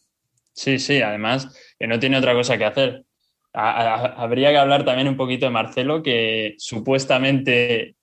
Sí, 0.53 0.79
sí, 0.79 1.01
además 1.01 1.55
que 1.79 1.87
no 1.87 1.99
tiene 1.99 2.17
otra 2.17 2.33
cosa 2.33 2.57
que 2.57 2.65
hacer. 2.65 3.05
habría 3.53 4.51
que 4.51 4.57
hablar 4.57 4.85
también 4.85 5.07
un 5.07 5.17
poquito 5.17 5.45
de 5.45 5.51
Marcelo, 5.51 6.03
que 6.03 6.55
supuestamente 6.57 7.95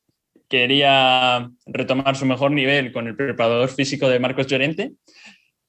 quería 0.49 1.51
retomar 1.67 2.17
su 2.17 2.27
mejor 2.27 2.53
nivel 2.53 2.93
con 2.93 3.07
el 3.09 3.17
preparador 3.17 3.69
físico 3.69 4.09
de 4.09 4.21
Marcos 4.21 4.47
Llorente. 4.47 4.93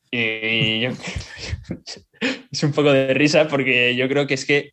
Y 0.10 0.86
es 2.52 2.64
un 2.64 2.72
poco 2.72 2.92
de 2.92 3.14
risa 3.14 3.48
porque 3.48 3.96
yo 3.96 4.08
creo 4.08 4.26
que 4.26 4.36
es 4.36 4.46
que 4.46 4.72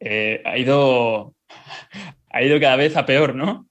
eh, 0.00 0.42
ha, 0.44 0.58
ido, 0.58 1.34
ha 2.30 2.42
ido 2.42 2.60
cada 2.60 2.76
vez 2.76 2.96
a 2.96 3.06
peor, 3.06 3.34
¿no? 3.34 3.66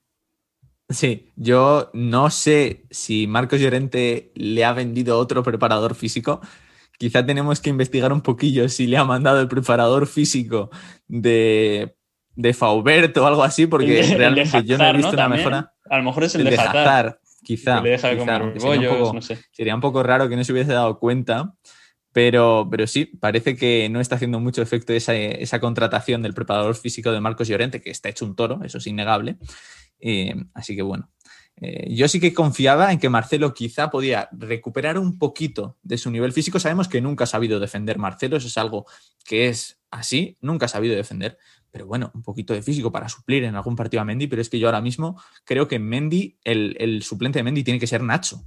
Sí, 0.90 1.32
yo 1.36 1.90
no 1.94 2.30
sé 2.30 2.86
si 2.92 3.26
Marcos 3.26 3.60
Llorente 3.60 4.32
le 4.36 4.64
ha 4.66 4.74
vendido 4.74 5.18
otro 5.18 5.42
preparador 5.42 5.96
físico, 5.96 6.42
quizá 7.00 7.26
tenemos 7.26 7.60
que 7.60 7.72
investigar 7.72 8.14
un 8.14 8.22
poquillo 8.22 8.70
si 8.70 8.86
le 8.86 8.98
ha 8.98 9.04
mandado 9.04 9.42
el 9.42 9.48
preparador 9.48 10.06
físico 10.06 10.70
de, 11.08 11.96
de 12.36 12.54
Faubert 12.54 13.18
o 13.18 13.26
algo 13.26 13.44
así, 13.44 13.66
porque 13.66 14.04
realmente 14.16 14.64
yo 14.64 14.78
no 14.78 14.86
he 14.86 14.94
visto 14.94 15.14
una 15.14 15.30
mejora. 15.30 15.74
A 15.90 15.98
lo 15.98 16.04
mejor 16.04 16.26
es 16.26 16.36
el, 16.36 16.44
de, 16.44 16.56
Hazard, 16.56 17.18
quizá. 17.44 17.82
sería, 17.82 19.76
un 19.76 19.82
poco, 19.82 20.04
raro 20.04 20.30
que 20.30 20.36
no 20.36 20.44
se 20.44 20.52
hubiese 20.52 20.74
dado 20.74 21.00
cuenta. 21.00 21.54
Pero, 22.12 22.70
pero 22.72 22.88
sí, 22.88 23.08
parece 23.20 23.58
que 23.58 23.90
no 23.90 24.00
está 24.00 24.16
haciendo 24.16 24.40
mucho 24.40 24.62
efecto 24.62 24.94
esa, 24.94 25.14
esa 25.14 25.60
contratación 25.60 26.22
del 26.22 26.34
preparador 26.34 26.74
físico 26.76 27.12
de 27.12 27.20
Marcos 27.20 27.50
Llorente, 27.50 27.82
que 27.82 27.90
está 27.90 28.08
hecho 28.08 28.24
un 28.24 28.38
toro, 28.38 28.62
eso 28.64 28.78
es 28.78 28.88
innegable. 28.88 29.36
Eh, 30.00 30.36
así 30.54 30.76
que 30.76 30.82
bueno, 30.82 31.10
eh, 31.58 31.94
yo 31.94 32.08
sí 32.08 32.20
que 32.20 32.34
confiaba 32.34 32.92
en 32.92 33.00
que 33.00 33.10
Marcelo 33.10 33.54
quizá 33.54 33.90
podía 33.90 34.28
recuperar 34.34 35.00
un 35.00 35.18
poquito 35.18 35.78
de 35.84 35.98
su 35.98 36.12
nivel 36.12 36.34
físico. 36.34 36.60
Sabemos 36.60 36.88
que 36.88 37.02
nunca 37.02 37.24
ha 37.24 37.28
sabido 37.28 37.60
defender 37.60 37.98
Marcelo, 37.98 38.38
eso 38.38 38.48
es 38.48 38.58
algo 38.58 38.86
que 39.26 39.48
es 39.48 39.80
así, 39.90 40.38
nunca 40.42 40.66
ha 40.66 40.70
sabido 40.70 40.96
defender. 40.96 41.38
Pero 41.72 41.88
bueno, 41.88 42.12
un 42.14 42.24
poquito 42.24 42.54
de 42.54 42.62
físico 42.62 42.92
para 42.92 43.10
suplir 43.10 43.44
en 43.44 43.56
algún 43.56 43.76
partido 43.76 44.02
a 44.02 44.06
Mendy, 44.06 44.28
pero 44.28 44.42
es 44.42 44.50
que 44.50 44.60
yo 44.60 44.68
ahora 44.68 44.82
mismo 44.82 45.22
creo 45.44 45.68
que 45.68 45.80
Mendy, 45.80 46.38
el, 46.44 47.04
suplente 47.04 47.40
de 47.40 47.44
Mendy 47.44 47.64
tiene 47.64 47.80
que 47.80 47.88
ser 47.88 48.02
Nacho. 48.02 48.44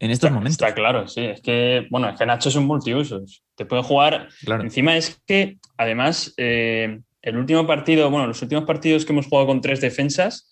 En 0.00 0.10
estos 0.10 0.30
momentos. 0.30 0.60
Está 0.60 0.74
claro, 0.74 1.06
sí. 1.06 1.20
Es 1.20 1.40
que, 1.40 1.86
bueno, 1.88 2.08
es 2.10 2.18
que 2.18 2.26
Nacho 2.26 2.48
es 2.48 2.56
un 2.56 2.66
multiusos. 2.66 3.44
Te 3.54 3.64
puede 3.64 3.82
jugar. 3.82 4.28
Encima 4.60 4.96
es 4.96 5.22
que, 5.24 5.58
además, 5.78 6.34
eh, 6.36 7.00
el 7.22 7.36
último 7.38 7.66
partido, 7.66 8.10
bueno, 8.10 8.26
los 8.26 8.42
últimos 8.42 8.64
partidos 8.64 9.06
que 9.06 9.12
hemos 9.12 9.26
jugado 9.26 9.46
con 9.46 9.60
tres 9.60 9.80
defensas, 9.80 10.50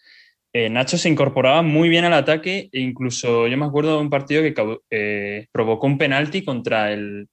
eh, 0.54 0.68
Nacho 0.68 0.98
se 0.98 1.08
incorporaba 1.08 1.62
muy 1.62 1.88
bien 1.88 2.04
al 2.04 2.12
ataque 2.12 2.68
e 2.72 2.80
incluso 2.80 3.46
yo 3.46 3.56
me 3.56 3.64
acuerdo 3.64 3.96
de 3.96 4.02
un 4.02 4.10
partido 4.10 4.42
que 4.42 4.54
eh, 4.90 5.46
provocó 5.50 5.86
un 5.86 5.96
penalti 5.96 6.44
contra 6.44 6.92
el, 6.92 7.28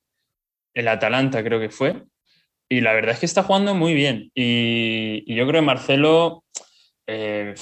Atalanta, 0.88 1.44
creo 1.44 1.60
que 1.60 1.70
fue. 1.70 2.04
Y 2.70 2.80
la 2.80 2.94
verdad 2.94 3.12
es 3.12 3.20
que 3.20 3.26
está 3.26 3.44
jugando 3.44 3.76
muy 3.76 3.94
bien. 3.94 4.32
Y, 4.34 5.36
yo 5.36 5.46
creo 5.46 5.62
que 5.62 5.66
Marcelo 5.66 6.46
eh, 7.08 7.54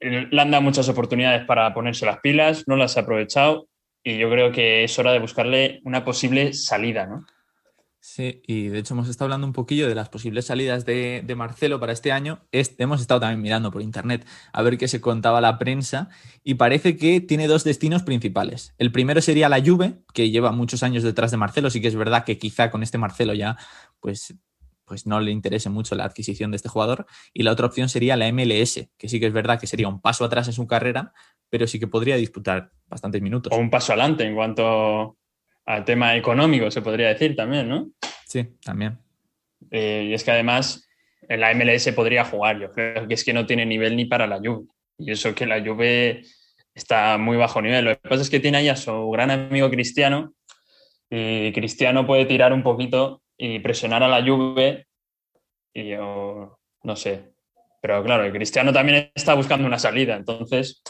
le 0.00 0.40
han 0.40 0.50
dado 0.50 0.62
muchas 0.62 0.88
oportunidades 0.90 1.46
para 1.46 1.72
ponerse 1.72 2.04
las 2.04 2.20
pilas, 2.20 2.64
no 2.66 2.76
las 2.76 2.98
ha 2.98 3.00
aprovechado. 3.00 3.68
Y 4.04 4.18
yo 4.18 4.28
creo 4.30 4.52
que 4.52 4.84
es 4.84 4.98
hora 4.98 5.12
de 5.12 5.20
buscarle 5.20 5.80
una 5.84 6.04
posible 6.04 6.52
salida, 6.52 7.06
¿no? 7.06 7.24
Sí, 8.02 8.40
y 8.46 8.68
de 8.68 8.78
hecho 8.78 8.94
hemos 8.94 9.10
estado 9.10 9.26
hablando 9.26 9.46
un 9.46 9.52
poquillo 9.52 9.86
de 9.86 9.94
las 9.94 10.08
posibles 10.08 10.46
salidas 10.46 10.86
de, 10.86 11.22
Marcelo 11.36 11.78
para 11.80 11.92
este 11.92 12.12
año. 12.12 12.40
Hemos 12.50 13.02
estado 13.02 13.20
también 13.20 13.42
mirando 13.42 13.70
por 13.70 13.82
internet 13.82 14.26
a 14.54 14.62
ver 14.62 14.78
qué 14.78 14.88
se 14.88 15.02
contaba 15.02 15.42
la 15.42 15.58
prensa 15.58 16.08
y 16.42 16.54
parece 16.54 16.96
que 16.96 17.20
tiene 17.20 17.46
dos 17.46 17.62
destinos 17.62 18.02
principales. 18.02 18.74
El 18.78 18.90
primero 18.90 19.20
sería 19.20 19.50
la 19.50 19.62
Juve, 19.62 20.02
que 20.14 20.30
lleva 20.30 20.50
muchos 20.50 20.82
años 20.82 21.02
detrás 21.02 21.30
de 21.30 21.36
Marcelo. 21.36 21.68
Sí 21.68 21.82
que 21.82 21.88
es 21.88 21.94
verdad 21.94 22.24
que 22.24 22.38
quizá 22.38 22.70
con 22.70 22.82
este 22.82 22.96
Marcelo 22.96 23.34
ya 23.34 23.58
pues, 24.00 24.34
pues 24.86 25.06
no 25.06 25.20
le 25.20 25.30
interese 25.30 25.68
mucho 25.68 25.94
la 25.94 26.04
adquisición 26.04 26.52
de 26.52 26.56
este 26.56 26.70
jugador. 26.70 27.04
Y 27.34 27.42
la 27.42 27.52
otra 27.52 27.66
opción 27.66 27.90
sería 27.90 28.16
la 28.16 28.32
MLS, 28.32 28.88
que 28.96 29.08
sí 29.10 29.20
que 29.20 29.26
es 29.26 29.32
verdad 29.34 29.60
que 29.60 29.66
sería 29.66 29.88
un 29.88 30.00
paso 30.00 30.24
atrás 30.24 30.46
en 30.46 30.54
su 30.54 30.66
carrera, 30.66 31.12
pero 31.50 31.66
sí 31.66 31.78
que 31.78 31.86
podría 31.86 32.16
disputar 32.16 32.72
bastantes 32.88 33.20
minutos. 33.20 33.52
O 33.52 33.58
un 33.58 33.68
paso 33.68 33.92
adelante 33.92 34.24
en 34.24 34.34
cuanto 34.34 35.18
al 35.70 35.84
tema 35.84 36.16
económico, 36.16 36.70
se 36.70 36.82
podría 36.82 37.08
decir 37.08 37.36
también, 37.36 37.68
¿no? 37.68 37.90
Sí, 38.26 38.44
también. 38.64 38.98
Eh, 39.70 40.06
y 40.08 40.14
es 40.14 40.24
que 40.24 40.32
además 40.32 40.88
en 41.28 41.40
la 41.40 41.54
MLS 41.54 41.92
podría 41.92 42.24
jugar, 42.24 42.58
yo 42.58 42.72
creo 42.72 43.06
que 43.06 43.14
es 43.14 43.24
que 43.24 43.32
no 43.32 43.46
tiene 43.46 43.64
nivel 43.64 43.96
ni 43.96 44.04
para 44.04 44.26
la 44.26 44.38
Juve. 44.38 44.66
Y 44.98 45.12
eso 45.12 45.34
que 45.34 45.46
la 45.46 45.62
Juve 45.64 46.22
está 46.74 47.18
muy 47.18 47.36
bajo 47.36 47.62
nivel. 47.62 47.84
Lo 47.84 47.90
que 47.92 48.08
pasa 48.08 48.22
es 48.22 48.30
que 48.30 48.40
tiene 48.40 48.58
ahí 48.58 48.68
a 48.68 48.76
su 48.76 49.10
gran 49.10 49.30
amigo 49.30 49.70
Cristiano 49.70 50.34
y 51.08 51.52
Cristiano 51.52 52.06
puede 52.06 52.24
tirar 52.24 52.52
un 52.52 52.62
poquito 52.62 53.22
y 53.36 53.60
presionar 53.60 54.02
a 54.02 54.08
la 54.08 54.24
Juve 54.24 54.86
y 55.72 55.90
yo 55.90 56.58
no 56.82 56.96
sé. 56.96 57.32
Pero 57.80 58.02
claro, 58.02 58.24
el 58.24 58.32
Cristiano 58.32 58.72
también 58.72 59.10
está 59.14 59.34
buscando 59.34 59.66
una 59.66 59.78
salida, 59.78 60.16
entonces 60.16 60.82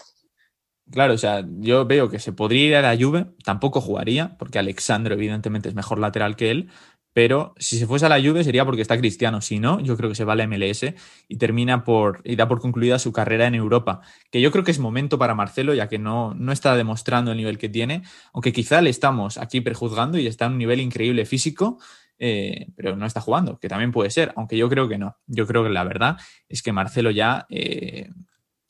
Claro, 0.90 1.14
o 1.14 1.18
sea, 1.18 1.44
yo 1.58 1.86
veo 1.86 2.10
que 2.10 2.18
se 2.18 2.32
podría 2.32 2.66
ir 2.66 2.74
a 2.76 2.82
la 2.82 2.96
Juve, 3.00 3.26
tampoco 3.44 3.80
jugaría, 3.80 4.36
porque 4.38 4.58
Alexandro 4.58 5.14
evidentemente 5.14 5.68
es 5.68 5.74
mejor 5.74 6.00
lateral 6.00 6.34
que 6.34 6.50
él, 6.50 6.68
pero 7.12 7.54
si 7.58 7.78
se 7.78 7.86
fuese 7.86 8.06
a 8.06 8.08
la 8.08 8.20
Juve 8.20 8.44
sería 8.44 8.64
porque 8.64 8.82
está 8.82 8.96
Cristiano, 8.98 9.40
si 9.40 9.58
no, 9.58 9.80
yo 9.80 9.96
creo 9.96 10.08
que 10.08 10.14
se 10.14 10.24
va 10.24 10.34
a 10.34 10.36
la 10.36 10.46
MLS 10.46 10.94
y 11.28 11.36
termina 11.36 11.84
por 11.84 12.20
y 12.24 12.36
da 12.36 12.48
por 12.48 12.60
concluida 12.60 12.98
su 12.98 13.12
carrera 13.12 13.46
en 13.46 13.54
Europa, 13.54 14.00
que 14.30 14.40
yo 14.40 14.50
creo 14.50 14.64
que 14.64 14.70
es 14.70 14.78
momento 14.78 15.18
para 15.18 15.34
Marcelo 15.34 15.74
ya 15.74 15.88
que 15.88 15.98
no, 15.98 16.34
no 16.34 16.52
está 16.52 16.76
demostrando 16.76 17.32
el 17.32 17.36
nivel 17.36 17.58
que 17.58 17.68
tiene, 17.68 18.02
aunque 18.32 18.52
quizá 18.52 18.80
le 18.80 18.90
estamos 18.90 19.38
aquí 19.38 19.60
prejuzgando 19.60 20.18
y 20.18 20.26
está 20.26 20.46
en 20.46 20.52
un 20.52 20.58
nivel 20.58 20.80
increíble 20.80 21.24
físico, 21.24 21.78
eh, 22.18 22.68
pero 22.76 22.96
no 22.96 23.06
está 23.06 23.20
jugando, 23.20 23.58
que 23.58 23.68
también 23.68 23.92
puede 23.92 24.10
ser, 24.10 24.32
aunque 24.36 24.56
yo 24.56 24.68
creo 24.68 24.88
que 24.88 24.98
no. 24.98 25.16
Yo 25.26 25.46
creo 25.46 25.64
que 25.64 25.70
la 25.70 25.84
verdad 25.84 26.16
es 26.48 26.62
que 26.62 26.72
Marcelo 26.72 27.10
ya 27.10 27.46
eh, 27.48 28.08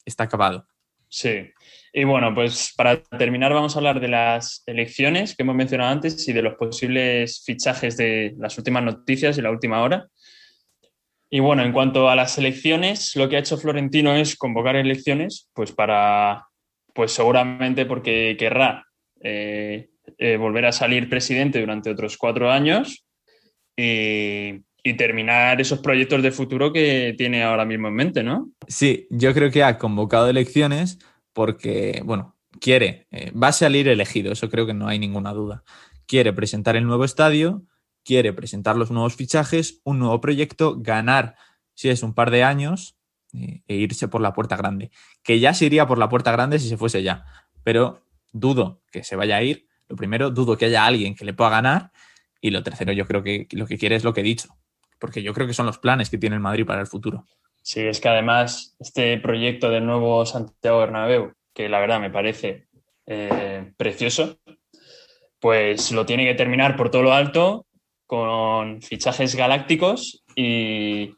está 0.05 0.25
acabado. 0.25 0.67
Sí, 1.09 1.51
y 1.93 2.05
bueno, 2.05 2.35
pues 2.35 2.73
para 2.77 3.03
terminar 3.03 3.53
vamos 3.53 3.75
a 3.75 3.79
hablar 3.79 4.01
de 4.01 4.09
las 4.09 4.63
elecciones 4.67 5.35
que 5.35 5.43
hemos 5.43 5.57
mencionado 5.57 5.91
antes 5.91 6.29
y 6.29 6.33
de 6.33 6.43
los 6.43 6.55
posibles 6.55 7.43
fichajes 7.45 7.97
de 7.97 8.35
las 8.39 8.57
últimas 8.59 8.85
noticias 8.85 9.37
y 9.37 9.43
la 9.43 9.51
última 9.51 9.83
hora. 9.83 10.07
Y 11.31 11.41
bueno, 11.41 11.63
en 11.63 11.73
cuanto 11.73 12.09
a 12.09 12.17
las 12.17 12.39
elecciones, 12.39 13.15
lo 13.17 13.29
que 13.29 13.37
ha 13.37 13.41
hecho 13.41 13.57
Florentino 13.57 14.15
es 14.15 14.37
convocar 14.37 14.77
elecciones, 14.77 15.49
pues 15.53 15.73
para, 15.73 16.47
pues 16.95 17.13
seguramente 17.13 17.87
porque 17.87 18.37
querrá 18.39 18.85
eh, 19.23 19.91
eh, 20.19 20.37
volver 20.37 20.67
a 20.67 20.73
salir 20.73 21.09
presidente 21.09 21.61
durante 21.61 21.91
otros 21.91 22.17
cuatro 22.17 22.51
años 22.51 23.05
y, 23.77 24.61
y 24.83 24.95
terminar 24.97 25.61
esos 25.61 25.81
proyectos 25.81 26.23
de 26.23 26.33
futuro 26.33 26.73
que 26.73 27.15
tiene 27.17 27.43
ahora 27.43 27.65
mismo 27.65 27.89
en 27.89 27.95
mente, 27.95 28.23
¿no? 28.23 28.51
Sí, 28.67 29.07
yo 29.11 29.35
creo 29.35 29.51
que 29.51 29.63
ha 29.63 29.79
convocado 29.79 30.29
elecciones 30.29 30.99
porque, 31.33 32.03
bueno, 32.05 32.37
quiere, 32.61 33.07
eh, 33.11 33.31
va 33.33 33.49
a 33.49 33.53
salir 33.53 33.89
elegido, 33.89 34.33
eso 34.33 34.49
creo 34.49 34.67
que 34.67 34.75
no 34.75 34.89
hay 34.89 34.99
ninguna 34.99 35.33
duda. 35.33 35.63
Quiere 36.07 36.33
presentar 36.33 36.77
el 36.77 36.87
nuevo 36.87 37.05
estadio, 37.05 37.65
quiere 38.05 38.33
presentar 38.33 38.77
los 38.77 38.91
nuevos 38.91 39.17
fichajes, 39.17 39.81
un 39.85 39.99
nuevo 39.99 40.21
proyecto, 40.21 40.77
ganar, 40.79 41.37
si 41.75 41.89
es 41.89 42.03
un 42.03 42.15
par 42.15 42.31
de 42.31 42.43
años, 42.43 42.97
eh, 43.33 43.63
e 43.69 43.77
irse 43.77 44.09
por 44.09 44.21
la 44.21 44.33
puerta 44.33 44.57
grande. 44.57 44.91
Que 45.23 45.39
ya 45.39 45.55
se 45.55 45.67
iría 45.67 45.87
por 45.87 45.99
la 45.99 46.09
puerta 46.09 46.33
grande 46.33 46.59
si 46.59 46.69
se 46.69 46.77
fuese 46.77 47.03
ya, 47.03 47.25
pero 47.63 48.05
dudo 48.33 48.83
que 48.91 49.05
se 49.05 49.17
vaya 49.17 49.37
a 49.37 49.43
ir. 49.43 49.69
Lo 49.89 49.97
primero, 49.97 50.31
dudo 50.31 50.57
que 50.57 50.67
haya 50.67 50.85
alguien 50.85 51.15
que 51.15 51.25
le 51.25 51.35
pueda 51.35 51.51
ganar. 51.51 51.93
Y 52.41 52.51
lo 52.51 52.63
tercero, 52.63 52.93
yo 52.93 53.07
creo 53.07 53.23
que 53.23 53.47
lo 53.53 53.67
que 53.67 53.79
quiere 53.79 53.97
es 53.97 54.05
lo 54.05 54.15
que 54.15 54.21
he 54.21 54.25
dicho, 54.25 54.57
porque 54.99 55.23
yo 55.23 55.35
creo 55.35 55.47
que 55.47 55.55
son 55.55 55.67
los 55.67 55.79
planes 55.79 56.09
que 56.11 56.19
tiene 56.19 56.37
el 56.37 56.41
Madrid 56.41 56.65
para 56.65 56.81
el 56.81 56.87
futuro. 56.87 57.27
Sí, 57.63 57.81
es 57.81 58.01
que 58.01 58.09
además 58.09 58.77
este 58.81 59.19
proyecto 59.19 59.71
del 59.71 59.87
nuevo 59.87 60.25
Santiago 60.27 60.79
Bernabéu, 60.79 61.35
que 61.53 61.69
la 61.69 61.81
verdad 61.81 62.01
me 62.01 62.11
parece 62.11 62.67
eh, 63.07 63.73
precioso, 63.77 64.39
pues 65.39 65.93
lo 65.93 66.07
tiene 66.07 66.25
que 66.25 66.35
terminar 66.35 66.77
por 66.77 66.91
todo 66.91 67.03
lo 67.03 67.13
alto 67.13 67.67
con 68.07 68.83
fichajes 68.83 69.35
galácticos 69.35 70.25
y, 70.35 71.15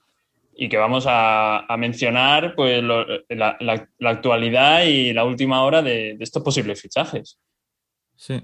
que 0.68 0.76
vamos 0.76 1.06
a, 1.08 1.66
mencionar 1.78 2.54
pues, 2.54 2.82
la, 2.84 3.88
actualidad 4.04 4.84
y 4.84 5.12
la 5.12 5.24
última 5.24 5.64
hora 5.64 5.82
de, 5.82 6.14
de 6.16 6.24
estos 6.24 6.42
posibles 6.42 6.80
fichajes. 6.80 7.40
Sí, 8.14 8.42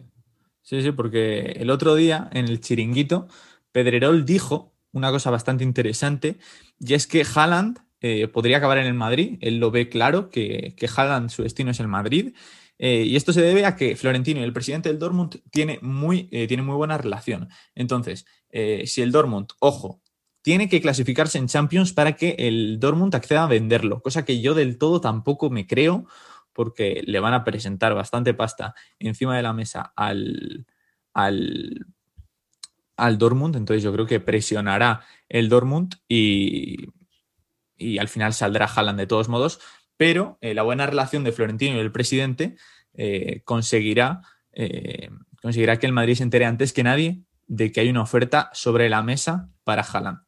sí, 0.62 0.82
sí, 0.82 0.92
porque 0.92 1.52
el 1.56 1.70
otro 1.70 1.94
día 1.94 2.28
en 2.32 2.46
el 2.46 2.60
chiringuito, 2.60 3.28
Pedrerol 3.70 4.24
dijo 4.24 4.72
una 4.92 5.10
cosa 5.10 5.30
bastante 5.30 5.62
interesante 5.62 6.38
y 6.80 6.94
es 6.94 7.06
que 7.06 7.24
Haaland 7.34 7.78
eh, 8.00 8.28
podría 8.28 8.58
acabar 8.58 8.78
en 8.78 8.86
el 8.86 8.94
Madrid. 8.94 9.38
Él 9.40 9.58
lo 9.58 9.70
ve 9.70 9.88
claro, 9.88 10.30
que, 10.30 10.74
que 10.76 10.88
Haaland 10.94 11.30
su 11.30 11.42
destino 11.42 11.70
es 11.70 11.80
el 11.80 11.88
Madrid. 11.88 12.34
Eh, 12.78 13.04
y 13.06 13.16
esto 13.16 13.32
se 13.32 13.42
debe 13.42 13.66
a 13.66 13.74
que 13.74 13.96
Florentino 13.96 14.40
y 14.40 14.44
el 14.44 14.52
presidente 14.52 14.88
del 14.88 14.98
Dortmund 14.98 15.40
tiene 15.50 15.78
muy, 15.82 16.28
eh, 16.30 16.46
tiene 16.46 16.62
muy 16.62 16.76
buena 16.76 16.96
relación. 16.96 17.48
Entonces, 17.74 18.26
si 18.84 19.02
el 19.02 19.12
Dortmund, 19.12 19.48
ojo, 19.60 20.00
tiene 20.42 20.68
que 20.68 20.80
clasificarse 20.80 21.36
en 21.38 21.48
Champions 21.48 21.92
para 21.92 22.16
que 22.16 22.36
el 22.38 22.80
Dortmund 22.80 23.14
acceda 23.14 23.44
a 23.44 23.48
venderlo, 23.48 24.00
cosa 24.00 24.24
que 24.24 24.40
yo 24.40 24.54
del 24.54 24.78
todo 24.78 25.00
tampoco 25.00 25.50
me 25.50 25.66
creo, 25.66 26.06
porque 26.52 27.02
le 27.06 27.20
van 27.20 27.34
a 27.34 27.44
presentar 27.44 27.94
bastante 27.94 28.32
pasta 28.34 28.74
encima 28.98 29.36
de 29.36 29.42
la 29.42 29.52
mesa 29.52 29.92
al, 29.94 30.66
al, 31.12 31.86
al 32.96 33.18
Dortmund. 33.18 33.56
Entonces, 33.56 33.82
yo 33.82 33.92
creo 33.92 34.06
que 34.06 34.20
presionará 34.20 35.02
el 35.28 35.48
Dortmund 35.48 35.96
y 36.08 36.86
y 37.78 37.98
al 37.98 38.08
final 38.08 38.34
saldrá 38.34 38.66
Haaland 38.66 38.98
de 38.98 39.06
todos 39.06 39.28
modos, 39.28 39.60
pero 39.96 40.38
eh, 40.40 40.54
la 40.54 40.62
buena 40.62 40.86
relación 40.86 41.24
de 41.24 41.32
Florentino 41.32 41.76
y 41.76 41.80
el 41.80 41.92
presidente 41.92 42.56
eh, 42.94 43.42
conseguirá, 43.44 44.20
eh, 44.52 45.08
conseguirá 45.40 45.78
que 45.78 45.86
el 45.86 45.92
Madrid 45.92 46.14
se 46.14 46.24
entere 46.24 46.44
antes 46.44 46.72
que 46.72 46.82
nadie 46.82 47.20
de 47.46 47.72
que 47.72 47.80
hay 47.80 47.88
una 47.88 48.02
oferta 48.02 48.50
sobre 48.52 48.88
la 48.88 49.02
mesa 49.02 49.48
para 49.64 49.82
Haaland. 49.82 50.18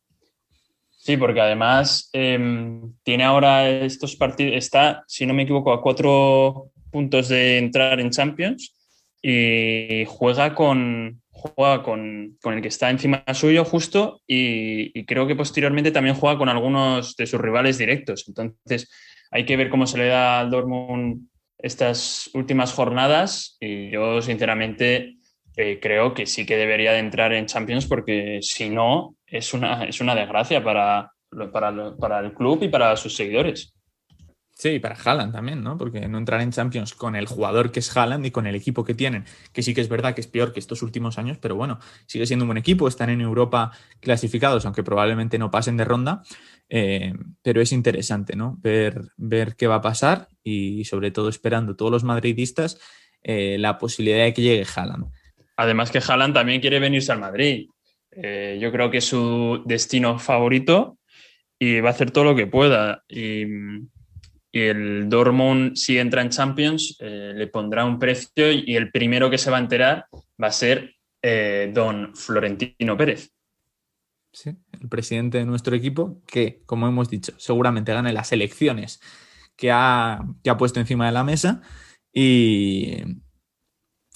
Sí, 0.90 1.16
porque 1.16 1.40
además 1.40 2.10
em, 2.12 2.94
tiene 3.02 3.24
ahora 3.24 3.68
estos 3.68 4.16
partidos, 4.16 4.54
está, 4.54 5.04
si 5.06 5.26
no 5.26 5.34
me 5.34 5.44
equivoco, 5.44 5.72
a 5.72 5.82
cuatro 5.82 6.72
puntos 6.90 7.28
de 7.28 7.58
entrar 7.58 8.00
en 8.00 8.10
Champions 8.10 8.76
y 9.22 10.04
juega 10.06 10.54
con, 10.54 11.22
juega 11.40 11.82
con, 11.82 12.36
el 12.44 12.62
que 12.62 12.68
está 12.68 12.90
encima 12.90 13.24
suyo 13.32 13.64
justo 13.64 14.20
y, 14.26 15.04
creo 15.04 15.26
que 15.26 15.36
posteriormente 15.36 15.90
también 15.90 16.14
juega 16.14 16.38
con 16.38 16.48
algunos 16.48 17.16
de 17.16 17.26
sus 17.26 17.40
rivales 17.40 17.78
directos. 17.78 18.24
Entonces 18.28 18.90
hay 19.30 19.44
que 19.44 19.56
ver 19.56 19.70
cómo 19.70 19.86
se 19.86 19.98
le 19.98 20.06
da 20.06 20.40
al 20.40 20.50
Dortmund 20.50 21.28
estas 21.58 22.30
últimas 22.34 22.72
jornadas 22.72 23.56
y 23.60 23.90
yo 23.90 24.22
sinceramente 24.22 25.16
eh, 25.56 25.78
creo 25.80 26.14
que 26.14 26.26
sí 26.26 26.46
que 26.46 26.56
debería 26.56 26.92
de 26.92 26.98
entrar 26.98 27.32
en 27.32 27.46
Champions 27.46 27.86
porque 27.86 28.38
si 28.42 28.70
no 28.70 29.16
es 29.26 29.52
una, 29.52 29.84
es 29.84 30.00
una 30.00 30.14
desgracia 30.14 30.62
para, 30.62 31.12
para 31.52 32.20
el 32.20 32.32
club 32.32 32.62
y 32.62 32.68
para 32.68 32.96
sus 32.96 33.14
seguidores. 33.14 33.74
Sí, 34.60 34.78
para 34.78 34.94
Haaland 34.94 35.32
también, 35.32 35.62
¿no? 35.62 35.78
Porque 35.78 36.06
no 36.06 36.18
entrar 36.18 36.42
en 36.42 36.50
Champions 36.50 36.92
con 36.92 37.16
el 37.16 37.24
jugador 37.24 37.72
que 37.72 37.80
es 37.80 37.96
Haaland 37.96 38.26
y 38.26 38.30
con 38.30 38.46
el 38.46 38.54
equipo 38.54 38.84
que 38.84 38.92
tienen, 38.92 39.24
que 39.54 39.62
sí 39.62 39.72
que 39.72 39.80
es 39.80 39.88
verdad 39.88 40.14
que 40.14 40.20
es 40.20 40.26
peor 40.26 40.52
que 40.52 40.60
estos 40.60 40.82
últimos 40.82 41.16
años, 41.16 41.38
pero 41.38 41.56
bueno, 41.56 41.78
sigue 42.04 42.26
siendo 42.26 42.44
un 42.44 42.48
buen 42.48 42.58
equipo, 42.58 42.86
están 42.86 43.08
en 43.08 43.22
Europa 43.22 43.72
clasificados, 44.00 44.66
aunque 44.66 44.82
probablemente 44.82 45.38
no 45.38 45.50
pasen 45.50 45.78
de 45.78 45.86
ronda, 45.86 46.22
eh, 46.68 47.14
pero 47.40 47.62
es 47.62 47.72
interesante, 47.72 48.36
¿no? 48.36 48.58
Ver, 48.60 49.00
ver 49.16 49.56
qué 49.56 49.66
va 49.66 49.76
a 49.76 49.80
pasar 49.80 50.28
y 50.44 50.84
sobre 50.84 51.10
todo 51.10 51.30
esperando 51.30 51.74
todos 51.74 51.90
los 51.90 52.04
madridistas 52.04 52.78
eh, 53.22 53.56
la 53.58 53.78
posibilidad 53.78 54.24
de 54.24 54.34
que 54.34 54.42
llegue 54.42 54.66
Haaland. 54.76 55.06
Además 55.56 55.90
que 55.90 56.02
Haaland 56.06 56.34
también 56.34 56.60
quiere 56.60 56.80
venirse 56.80 57.12
al 57.12 57.20
Madrid. 57.20 57.66
Eh, 58.10 58.58
yo 58.60 58.70
creo 58.70 58.90
que 58.90 58.98
es 58.98 59.06
su 59.06 59.62
destino 59.64 60.18
favorito 60.18 60.98
y 61.58 61.80
va 61.80 61.88
a 61.88 61.92
hacer 61.92 62.10
todo 62.10 62.24
lo 62.24 62.36
que 62.36 62.46
pueda. 62.46 63.04
Y 63.08 63.46
y 64.52 64.62
el 64.62 65.08
Dortmund, 65.08 65.76
si 65.76 65.98
entra 65.98 66.22
en 66.22 66.30
Champions, 66.30 66.96
eh, 67.00 67.32
le 67.34 67.46
pondrá 67.46 67.84
un 67.84 67.98
precio 67.98 68.50
y 68.50 68.74
el 68.74 68.90
primero 68.90 69.30
que 69.30 69.38
se 69.38 69.50
va 69.50 69.58
a 69.58 69.60
enterar 69.60 70.06
va 70.42 70.48
a 70.48 70.52
ser 70.52 70.96
eh, 71.22 71.70
don 71.72 72.14
Florentino 72.16 72.96
Pérez. 72.96 73.30
Sí, 74.32 74.56
el 74.80 74.88
presidente 74.88 75.38
de 75.38 75.44
nuestro 75.44 75.74
equipo, 75.76 76.22
que, 76.26 76.62
como 76.66 76.88
hemos 76.88 77.08
dicho, 77.10 77.32
seguramente 77.36 77.92
gane 77.92 78.12
las 78.12 78.32
elecciones 78.32 79.00
que 79.56 79.70
ha, 79.70 80.24
que 80.42 80.50
ha 80.50 80.56
puesto 80.56 80.80
encima 80.80 81.06
de 81.06 81.12
la 81.12 81.24
mesa. 81.24 81.62
Y, 82.12 82.96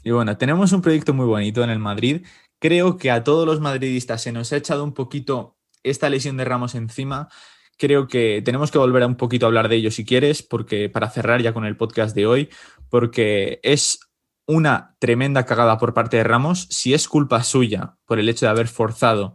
y 0.03 0.11
bueno, 0.11 0.37
tenemos 0.37 0.73
un 0.73 0.83
proyecto 0.83 1.14
muy 1.14 1.27
bonito 1.27 1.62
en 1.62 1.70
el 1.70 1.79
Madrid. 1.79 2.27
Creo 2.59 2.97
que 2.97 3.11
a 3.11 3.23
todos 3.23 3.47
los 3.47 3.61
madridistas 3.61 4.23
se 4.23 4.33
nos 4.33 4.53
ha 4.53 4.57
echado 4.57 4.83
un 4.83 4.94
poquito 4.94 5.59
esta 5.83 6.09
lesión 6.09 6.37
de 6.37 6.44
Ramos 6.44 6.75
encima 6.75 7.29
creo 7.79 8.07
que 8.07 8.43
tenemos 8.45 8.71
que 8.71 8.79
volver 8.79 9.03
a 9.03 9.07
un 9.07 9.17
poquito 9.17 9.47
a 9.47 9.49
hablar 9.49 9.69
de 9.69 9.77
ello 9.77 9.91
si 9.91 10.05
quieres, 10.05 10.43
porque 10.43 10.89
para 10.89 11.11
cerrar 11.11 11.43
ya 11.43 11.53
con 11.53 11.65
el 11.65 11.77
podcast 11.77 12.15
de 12.15 12.27
hoy, 12.27 12.49
porque 12.89 13.61
es 13.63 14.01
una 14.47 14.97
tremenda 14.99 15.45
cagada 15.47 15.79
por 15.79 15.95
parte 15.95 16.17
de 16.19 16.25
Ramos. 16.25 16.67
Si 16.71 16.95
es 16.95 17.09
culpa 17.09 17.43
suya 17.43 17.97
por 18.05 18.19
el 18.19 18.29
hecho 18.29 18.47
de 18.47 18.51
haber 18.51 18.69
forzado, 18.69 19.35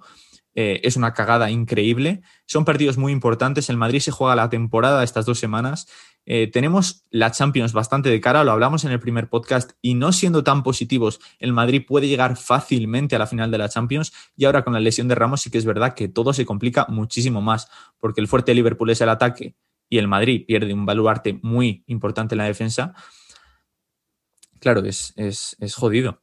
eh, 0.56 0.82
es 0.84 0.98
una 0.98 1.14
cagada 1.14 1.52
increíble. 1.52 2.22
Son 2.46 2.66
partidos 2.66 2.98
muy 2.98 3.12
importantes. 3.12 3.70
El 3.70 3.78
Madrid 3.78 4.00
se 4.00 4.12
juega 4.12 4.36
la 4.36 4.50
temporada 4.50 5.04
estas 5.04 5.26
dos 5.26 5.40
semanas 5.40 5.88
eh, 6.32 6.46
tenemos 6.46 7.06
la 7.10 7.32
Champions 7.32 7.74
bastante 7.74 8.08
de 8.10 8.22
cara, 8.22 8.44
lo 8.44 8.52
hablamos 8.52 8.86
en 8.86 8.92
el 8.92 9.00
primer 9.00 9.30
podcast, 9.30 9.72
y 9.82 9.96
no 9.96 10.12
siendo 10.12 10.44
tan 10.44 10.62
positivos, 10.62 11.20
el 11.40 11.54
Madrid 11.54 11.84
puede 11.88 12.08
llegar 12.08 12.38
fácilmente 12.38 13.16
a 13.16 13.20
la 13.20 13.26
final 13.26 13.50
de 13.50 13.58
la 13.58 13.68
Champions. 13.68 14.14
Y 14.38 14.46
ahora 14.46 14.64
con 14.64 14.74
la 14.74 14.80
lesión 14.80 15.08
de 15.08 15.16
Ramos 15.16 15.42
sí 15.42 15.50
que 15.50 15.58
es 15.58 15.66
verdad 15.66 15.96
que 15.96 16.08
todo 16.08 16.32
se 16.32 16.46
complica 16.46 16.86
muchísimo 16.88 17.42
más, 17.42 17.68
porque 18.00 18.22
el 18.22 18.28
fuerte 18.28 18.54
Liverpool 18.54 18.92
es 18.92 19.02
el 19.02 19.10
ataque 19.10 19.56
y 19.90 19.98
el 19.98 20.08
Madrid 20.08 20.46
pierde 20.46 20.72
un 20.72 20.86
baluarte 20.86 21.40
muy 21.42 21.84
importante 21.88 22.36
en 22.36 22.38
la 22.38 22.46
defensa. 22.46 22.94
Claro, 24.60 24.86
es, 24.86 25.14
es, 25.16 25.56
es 25.60 25.74
jodido. 25.74 26.22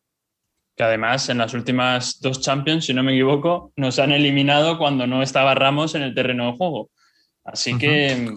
que 0.77 0.85
además 0.85 1.29
en 1.31 1.39
las 1.39 1.53
últimas 1.53 2.21
dos 2.21 2.41
Champions, 2.41 2.85
si 2.85 2.95
no 2.95 3.03
me 3.03 3.13
equivoco, 3.13 3.73
nos 3.77 3.99
han 3.99 4.13
eliminado 4.13 4.79
cuando 4.79 5.07
no 5.09 5.23
estaba 5.23 5.57
Ramos 5.57 5.97
en 5.97 6.03
el 6.03 6.15
terreno 6.15 6.47
de 6.47 6.57
juego. 6.57 6.91
Así 7.43 7.77
que 7.79 8.31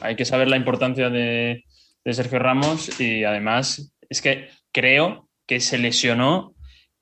hay 0.00 0.16
que 0.16 0.24
saber 0.24 0.48
la 0.48 0.56
importancia 0.56 1.10
de, 1.10 1.64
Sergio 2.04 2.38
Ramos 2.38 2.98
y 2.98 3.24
además 3.24 3.92
es 4.08 4.22
que 4.22 4.48
creo 4.72 5.28
que 5.46 5.60
se 5.60 5.76
lesionó 5.76 6.54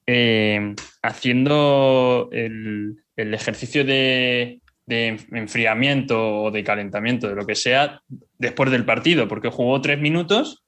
eh, 0.05 0.75
haciendo 1.01 2.29
el, 2.33 2.97
ejercicio 3.17 3.85
de, 3.85 4.61
de, 4.85 5.17
enfriamiento 5.31 6.43
o 6.43 6.51
de 6.51 6.65
calentamiento, 6.65 7.29
de 7.29 7.37
lo 7.37 7.47
que 7.47 7.55
sea, 7.55 8.01
después 8.39 8.73
del 8.73 8.85
partido, 8.85 9.29
porque 9.29 9.49
jugó 9.49 9.81
tres 9.81 10.01
minutos 10.01 10.65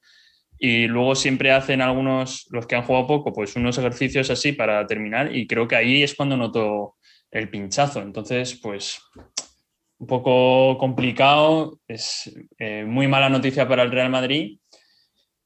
y 0.57 0.87
luego 0.87 1.15
siempre 1.15 1.51
hacen 1.51 1.81
algunos, 1.81 2.47
los 2.51 2.67
que 2.67 2.75
han 2.75 2.83
jugado 2.83 3.07
poco, 3.07 3.33
pues 3.33 3.55
unos 3.55 3.77
ejercicios 3.77 4.29
así 4.29 4.51
para 4.51 4.85
terminar 4.85 5.35
y 5.35 5.47
creo 5.47 5.67
que 5.67 5.77
ahí 5.77 6.03
es 6.03 6.15
cuando 6.15 6.35
noto 6.35 6.95
el 7.31 7.49
pinchazo. 7.49 8.01
Entonces, 8.01 8.59
pues 8.61 9.01
un 9.99 10.07
poco 10.07 10.77
complicado, 10.77 11.79
es 11.87 12.31
eh, 12.57 12.85
muy 12.85 13.07
mala 13.07 13.29
noticia 13.29 13.67
para 13.67 13.83
el 13.83 13.91
Real 13.91 14.09
Madrid 14.09 14.59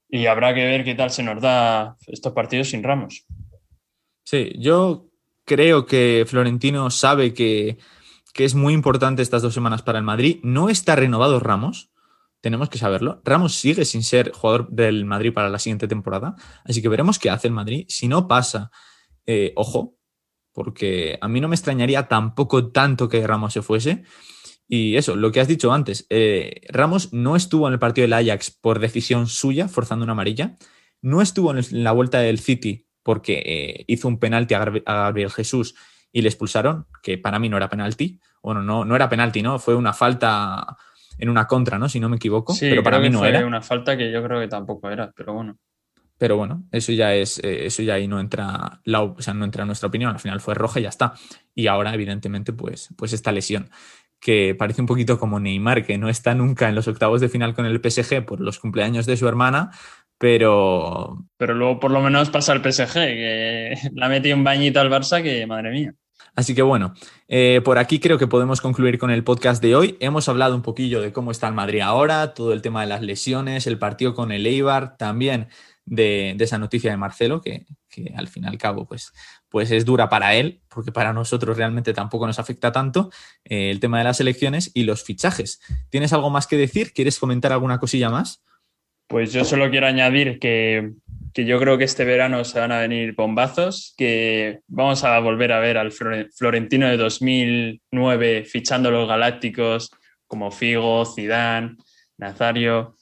y 0.08 0.28
habrá 0.28 0.54
que 0.54 0.64
ver 0.64 0.84
qué 0.84 0.94
tal 0.94 1.10
se 1.10 1.24
nos 1.24 1.42
da 1.42 1.98
estos 2.06 2.34
partidos 2.34 2.70
sin 2.70 2.84
Ramos. 2.84 3.26
Sí, 4.24 4.54
yo 4.60 5.10
creo 5.44 5.88
que 5.88 6.24
Florentino 6.28 6.92
sabe 6.92 7.34
que, 7.34 7.80
que 8.32 8.46
es 8.46 8.54
muy 8.54 8.74
importante 8.74 9.24
estas 9.24 9.42
dos 9.42 9.56
semanas 9.56 9.82
para 9.82 9.98
el 9.98 10.06
Madrid. 10.06 10.40
No 10.44 10.70
está 10.70 10.96
renovado 10.96 11.40
Ramos, 11.40 11.92
tenemos 12.40 12.70
que 12.70 12.78
saberlo. 12.78 13.22
Ramos 13.26 13.56
sigue 13.56 13.86
sin 13.86 14.04
ser 14.04 14.32
jugador 14.34 14.70
del 14.70 15.04
Madrid 15.06 15.34
para 15.34 15.50
la 15.50 15.58
siguiente 15.58 15.88
temporada, 15.88 16.36
así 16.64 16.80
que 16.82 16.90
veremos 16.90 17.18
qué 17.18 17.32
hace 17.32 17.48
el 17.48 17.54
Madrid. 17.54 17.86
Si 17.90 18.08
no 18.08 18.28
pasa, 18.28 18.70
eh, 19.26 19.52
ojo, 19.56 19.96
porque 20.52 21.18
a 21.20 21.28
mí 21.28 21.42
no 21.42 21.48
me 21.48 21.56
extrañaría 21.56 22.08
tampoco 22.08 22.72
tanto 22.72 23.10
que 23.10 23.26
Ramos 23.26 23.54
se 23.54 23.64
fuese. 23.64 24.04
Y 24.68 24.96
eso, 24.96 25.16
lo 25.16 25.32
que 25.32 25.40
has 25.40 25.48
dicho 25.48 25.72
antes, 25.74 26.08
eh, 26.10 26.62
Ramos 26.70 27.14
no 27.14 27.36
estuvo 27.36 27.68
en 27.68 27.74
el 27.74 27.80
partido 27.80 28.04
del 28.04 28.14
Ajax 28.14 28.52
por 28.52 28.80
decisión 28.80 29.28
suya, 29.28 29.68
forzando 29.68 30.04
una 30.04 30.14
amarilla. 30.14 30.56
No 31.02 31.22
estuvo 31.22 31.56
en 31.56 31.84
la 31.84 31.92
vuelta 31.92 32.20
del 32.20 32.40
City 32.40 32.88
porque 33.04 33.44
eh, 33.46 33.86
hizo 33.88 34.08
un 34.08 34.20
penalti 34.20 34.54
a 34.54 34.66
Gabriel 34.86 35.30
Jesús 35.30 35.76
y 36.12 36.22
le 36.22 36.30
expulsaron, 36.30 36.88
que 37.02 37.18
para 37.18 37.40
mí 37.40 37.50
no 37.50 37.58
era 37.58 37.70
penalti. 37.70 38.20
Bueno, 38.42 38.62
no, 38.62 38.86
no 38.86 38.96
era 38.96 39.10
penalti, 39.10 39.42
¿no? 39.42 39.60
Fue 39.60 39.76
una 39.76 39.94
falta 39.94 40.78
en 41.18 41.30
una 41.30 41.48
contra, 41.48 41.78
¿no? 41.78 41.90
Si 41.90 42.00
no 42.00 42.10
me 42.10 42.18
equivoco. 42.18 42.56
pero 42.60 42.84
para 42.84 43.00
mí 43.00 43.10
no 43.10 43.26
era. 43.26 43.46
una 43.46 43.62
falta 43.62 43.98
que 43.98 44.12
yo 44.12 44.24
creo 44.24 44.40
que 44.40 44.48
tampoco 44.48 44.90
era, 44.90 45.12
pero 45.16 45.34
bueno. 45.34 45.58
Pero 46.18 46.38
bueno, 46.38 46.64
eso 46.72 46.92
ya 46.92 47.14
es, 47.14 47.40
eh, 47.40 47.66
eso 47.66 47.82
ya 47.82 47.96
ahí 47.96 48.08
no 48.08 48.20
entra, 48.20 48.80
la, 48.86 49.02
o 49.02 49.20
sea, 49.22 49.34
no 49.34 49.44
entra 49.44 49.66
nuestra 49.66 49.88
opinión. 49.88 50.12
Al 50.12 50.20
final 50.20 50.40
fue 50.40 50.54
roja 50.54 50.80
y 50.80 50.84
ya 50.84 50.90
está. 50.90 51.16
Y 51.56 51.68
ahora, 51.68 51.94
evidentemente, 51.94 52.54
pues, 52.54 52.90
pues 52.96 53.12
esta 53.14 53.32
lesión 53.32 53.70
que 54.24 54.56
parece 54.58 54.80
un 54.80 54.88
poquito 54.88 55.20
como 55.20 55.40
Neymar, 55.40 55.86
que 55.86 55.98
no 55.98 56.08
está 56.08 56.34
nunca 56.34 56.70
en 56.70 56.76
los 56.76 56.88
octavos 56.88 57.20
de 57.20 57.28
final 57.28 57.54
con 57.54 57.66
el 57.66 57.82
PSG 57.84 58.26
por 58.26 58.40
los 58.40 58.58
cumpleaños 58.58 59.06
de 59.06 59.18
su 59.18 59.28
hermana, 59.28 59.72
pero... 60.18 61.26
Pero 61.36 61.54
luego 61.54 61.80
por 61.82 61.92
lo 61.92 62.00
menos 62.00 62.30
pasa 62.30 62.54
al 62.54 62.64
PSG, 62.64 62.94
que 62.94 63.76
la 63.94 64.08
metido 64.08 64.38
un 64.38 64.46
bañito 64.46 64.80
al 64.80 64.90
Barça 64.90 65.22
que, 65.22 65.46
madre 65.46 65.72
mía. 65.72 65.94
Así 66.36 66.56
que 66.56 66.62
bueno, 66.62 66.94
eh, 67.28 67.62
por 67.66 67.78
aquí 67.78 68.00
creo 68.00 68.18
que 68.18 68.28
podemos 68.28 68.62
concluir 68.62 68.98
con 68.98 69.12
el 69.12 69.26
podcast 69.26 69.62
de 69.62 69.76
hoy. 69.76 69.98
Hemos 70.00 70.30
hablado 70.30 70.56
un 70.56 70.62
poquillo 70.62 71.02
de 71.02 71.12
cómo 71.12 71.30
está 71.32 71.50
el 71.50 71.54
Madrid 71.54 71.82
ahora, 71.82 72.34
todo 72.34 72.54
el 72.54 72.62
tema 72.62 72.82
de 72.82 72.88
las 72.88 73.02
lesiones, 73.02 73.68
el 73.68 73.78
partido 73.78 74.16
con 74.16 74.32
el 74.32 74.48
Eibar, 74.48 74.96
también 74.96 75.50
de, 75.86 76.36
esa 76.40 76.58
noticia 76.58 76.92
de 76.92 76.98
Marcelo, 76.98 77.42
que, 77.42 77.66
al 78.16 78.30
fin 78.30 78.46
y 78.46 78.48
al 78.48 78.58
cabo 78.58 78.88
pues, 78.88 79.12
pues 79.54 79.70
es 79.70 79.86
dura 79.86 80.10
para 80.10 80.34
él, 80.34 80.62
porque 80.68 80.92
para 80.92 81.14
nosotros 81.14 81.56
realmente 81.56 81.94
tampoco 81.94 82.26
nos 82.26 82.40
afecta 82.40 82.72
tanto, 82.72 83.12
eh, 83.46 83.70
el 83.70 83.80
tema 83.80 84.00
de 84.00 84.06
las 84.06 84.20
elecciones 84.20 84.72
y 84.74 84.86
los 84.86 85.04
fichajes. 85.04 85.62
¿Tienes 85.92 86.12
algo 86.12 86.32
más 86.32 86.48
que 86.48 86.58
decir? 86.58 86.92
¿Quieres 86.92 87.20
comentar 87.20 87.52
alguna 87.52 87.78
cosilla 87.78 88.10
más? 88.10 88.44
Pues 89.06 89.32
yo 89.32 89.46
solo 89.46 89.70
quiero 89.70 89.86
añadir 89.86 90.40
que 90.40 90.94
que 91.34 91.46
yo 91.46 91.60
creo 91.60 91.78
que 91.78 91.84
este 91.84 92.06
verano 92.06 92.44
se 92.46 92.60
van 92.60 92.72
a 92.72 92.80
venir 92.80 93.16
bombazos, 93.16 93.96
que 93.98 94.60
vamos 94.68 95.04
a 95.04 95.18
volver 95.20 95.52
a 95.52 95.60
ver 95.60 95.78
al 95.78 95.92
Florentino 95.92 96.88
de 96.88 96.98
2009 96.98 98.46
fichando 98.46 98.92
los 98.92 99.08
galácticos 99.08 99.90
como 100.28 100.52
Figo, 100.52 101.06
Zidane, 101.06 101.76
Nazario. 102.18 102.96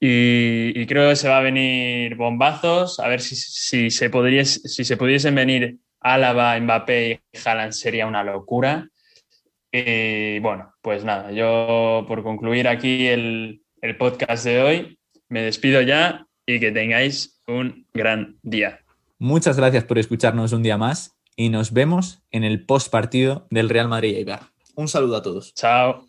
Y, 0.00 0.86
creo 0.86 1.08
que 1.08 1.16
se 1.16 1.28
va 1.28 1.38
a 1.38 1.42
venir 1.42 2.16
bombazos, 2.16 3.00
a 3.00 3.08
ver 3.08 3.20
si, 3.20 3.34
si, 3.36 3.90
se, 3.90 4.10
podría, 4.10 4.44
si 4.44 4.84
se 4.84 4.96
pudiesen 4.96 5.34
venir 5.34 5.78
Álava, 6.00 6.58
Mbappé 6.58 7.22
y 7.32 7.38
Haaland 7.38 7.72
sería 7.72 8.06
una 8.06 8.24
locura. 8.24 8.88
Y 9.70 10.38
bueno, 10.40 10.74
pues 10.80 11.04
nada, 11.04 11.30
yo 11.32 12.04
por 12.08 12.22
concluir 12.22 12.68
aquí 12.68 13.06
el, 13.06 13.62
el 13.82 13.96
podcast 13.96 14.44
de 14.44 14.62
hoy, 14.62 14.98
me 15.28 15.42
despido 15.42 15.82
ya 15.82 16.26
y 16.46 16.60
que 16.60 16.72
tengáis 16.72 17.40
un 17.46 17.86
gran 17.92 18.38
día. 18.42 18.80
Muchas 19.18 19.56
gracias 19.56 19.84
por 19.84 19.98
escucharnos 19.98 20.52
un 20.52 20.62
día 20.62 20.78
más 20.78 21.18
y 21.36 21.50
nos 21.50 21.72
vemos 21.72 22.22
en 22.30 22.44
el 22.44 22.64
post 22.64 22.90
partido 22.90 23.46
del 23.50 23.68
Real 23.68 23.88
Madrid 23.88 24.16
Eibar. 24.16 24.42
Un 24.74 24.88
saludo 24.88 25.16
a 25.16 25.22
todos. 25.22 25.52
Chao. 25.54 26.07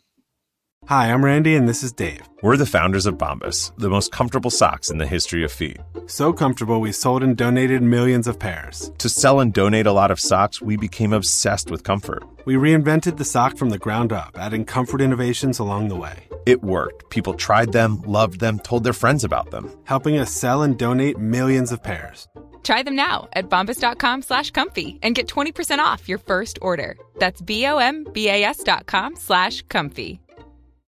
Hi, 0.90 1.14
I'm 1.14 1.24
Randy 1.24 1.56
and 1.56 1.70
this 1.70 1.84
is 1.84 1.92
Dave. 1.92 2.28
We're 2.42 2.58
the 2.58 2.66
founders 2.66 3.06
of 3.06 3.16
Bombas, 3.16 3.72
the 3.78 3.92
most 3.92 4.12
comfortable 4.12 4.50
socks 4.50 4.90
in 4.90 4.98
the 4.98 5.06
history 5.06 5.44
of 5.44 5.52
feet. 5.52 5.78
So 6.08 6.34
comfortable 6.34 6.82
we 6.82 6.92
sold 6.92 7.22
and 7.22 7.38
donated 7.38 7.84
millions 7.84 8.26
of 8.26 8.40
pairs. 8.40 8.92
To 8.98 9.08
sell 9.08 9.40
and 9.40 9.54
donate 9.54 9.86
a 9.86 9.92
lot 9.92 10.10
of 10.10 10.20
socks, 10.20 10.64
we 10.64 10.78
became 10.78 11.14
obsessed 11.14 11.70
with 11.70 11.84
comfort. 11.84 12.24
We 12.46 12.56
reinvented 12.56 13.18
the 13.18 13.24
sock 13.24 13.56
from 13.56 13.70
the 13.70 13.78
ground 13.78 14.12
up, 14.12 14.36
adding 14.40 14.66
comfort 14.66 15.00
innovations 15.00 15.60
along 15.60 15.90
the 15.90 15.96
way. 15.96 16.28
It 16.48 16.64
worked. 16.64 17.12
People 17.12 17.36
tried 17.36 17.72
them, 17.72 18.02
loved 18.08 18.40
them, 18.40 18.58
told 18.58 18.84
their 18.84 18.92
friends 18.92 19.24
about 19.24 19.52
them, 19.52 19.70
helping 19.84 20.18
us 20.18 20.32
sell 20.32 20.64
and 20.64 20.76
donate 20.76 21.20
millions 21.20 21.72
of 21.72 21.84
pairs. 21.84 22.28
Try 22.64 22.82
them 22.82 22.96
now 22.96 23.30
at 23.34 23.48
bombas.com 23.48 24.24
slash 24.24 24.50
comfy 24.50 24.98
and 25.04 25.14
get 25.14 25.28
20% 25.28 25.78
off 25.78 26.10
your 26.10 26.18
first 26.18 26.58
order. 26.64 26.98
That's 27.20 27.44
B-O-M-B-A-S 27.44 28.64
dot 28.64 28.88
com 28.88 29.16
slash 29.16 29.62
comfy. 29.70 30.20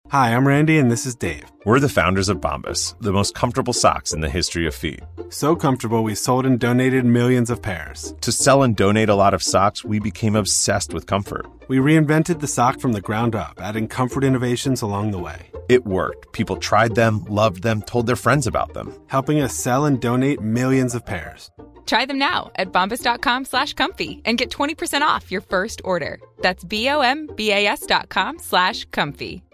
Hi, 0.10 0.36
I'm 0.36 0.48
Randy 0.48 0.78
and 0.78 0.92
this 0.92 1.08
is 1.08 1.16
Dave. 1.16 1.52
We're 1.66 1.80
the 1.80 1.90
founders 1.90 2.30
of 2.30 2.40
Bombas, 2.40 2.94
the 3.02 3.12
most 3.12 3.34
comfortable 3.34 3.74
socks 3.74 4.14
in 4.14 4.22
the 4.22 4.30
history 4.30 4.68
of 4.68 4.76
feet. 4.76 5.00
So 5.30 5.56
comfortable 5.56 6.04
we 6.04 6.14
sold 6.14 6.46
and 6.46 6.60
donated 6.60 7.06
millions 7.06 7.50
of 7.50 7.62
pairs. 7.62 8.14
To 8.22 8.32
sell 8.32 8.62
and 8.62 8.76
donate 8.76 9.10
a 9.10 9.16
lot 9.16 9.34
of 9.34 9.42
socks, 9.42 9.84
we 9.84 10.00
became 10.00 10.36
obsessed 10.36 10.94
with 10.94 11.08
comfort. 11.08 11.48
We 11.68 11.78
reinvented 11.78 12.40
the 12.40 12.48
sock 12.48 12.80
from 12.80 12.92
the 12.92 13.02
ground 13.02 13.36
up, 13.36 13.60
adding 13.60 13.88
comfort 13.88 14.24
innovations 14.24 14.84
along 14.84 15.10
the 15.10 15.18
way. 15.20 15.48
It 15.70 15.88
worked. 15.88 16.32
People 16.34 16.58
tried 16.58 16.94
them, 16.94 17.26
loved 17.28 17.64
them, 17.64 17.82
told 17.82 18.06
their 18.06 18.16
friends 18.16 18.46
about 18.46 18.74
them, 18.76 18.94
helping 19.08 19.42
us 19.42 19.56
sell 19.56 19.86
and 19.86 20.00
donate 20.00 20.40
millions 20.40 20.94
of 20.94 21.04
pairs. 21.04 21.50
Try 21.88 22.06
them 22.06 22.20
now 22.20 22.52
at 22.56 22.72
bombas.com 22.72 23.46
slash 23.46 23.74
comfy 23.74 24.22
and 24.26 24.38
get 24.38 24.52
20% 24.52 25.02
off 25.02 25.32
your 25.32 25.42
first 25.42 25.82
order. 25.84 26.20
That's 26.42 26.64
B-O-M-B-A-S 26.64 27.86
dot 27.88 28.10
com 28.10 28.38
slash 28.40 28.86
comfy. 28.86 29.45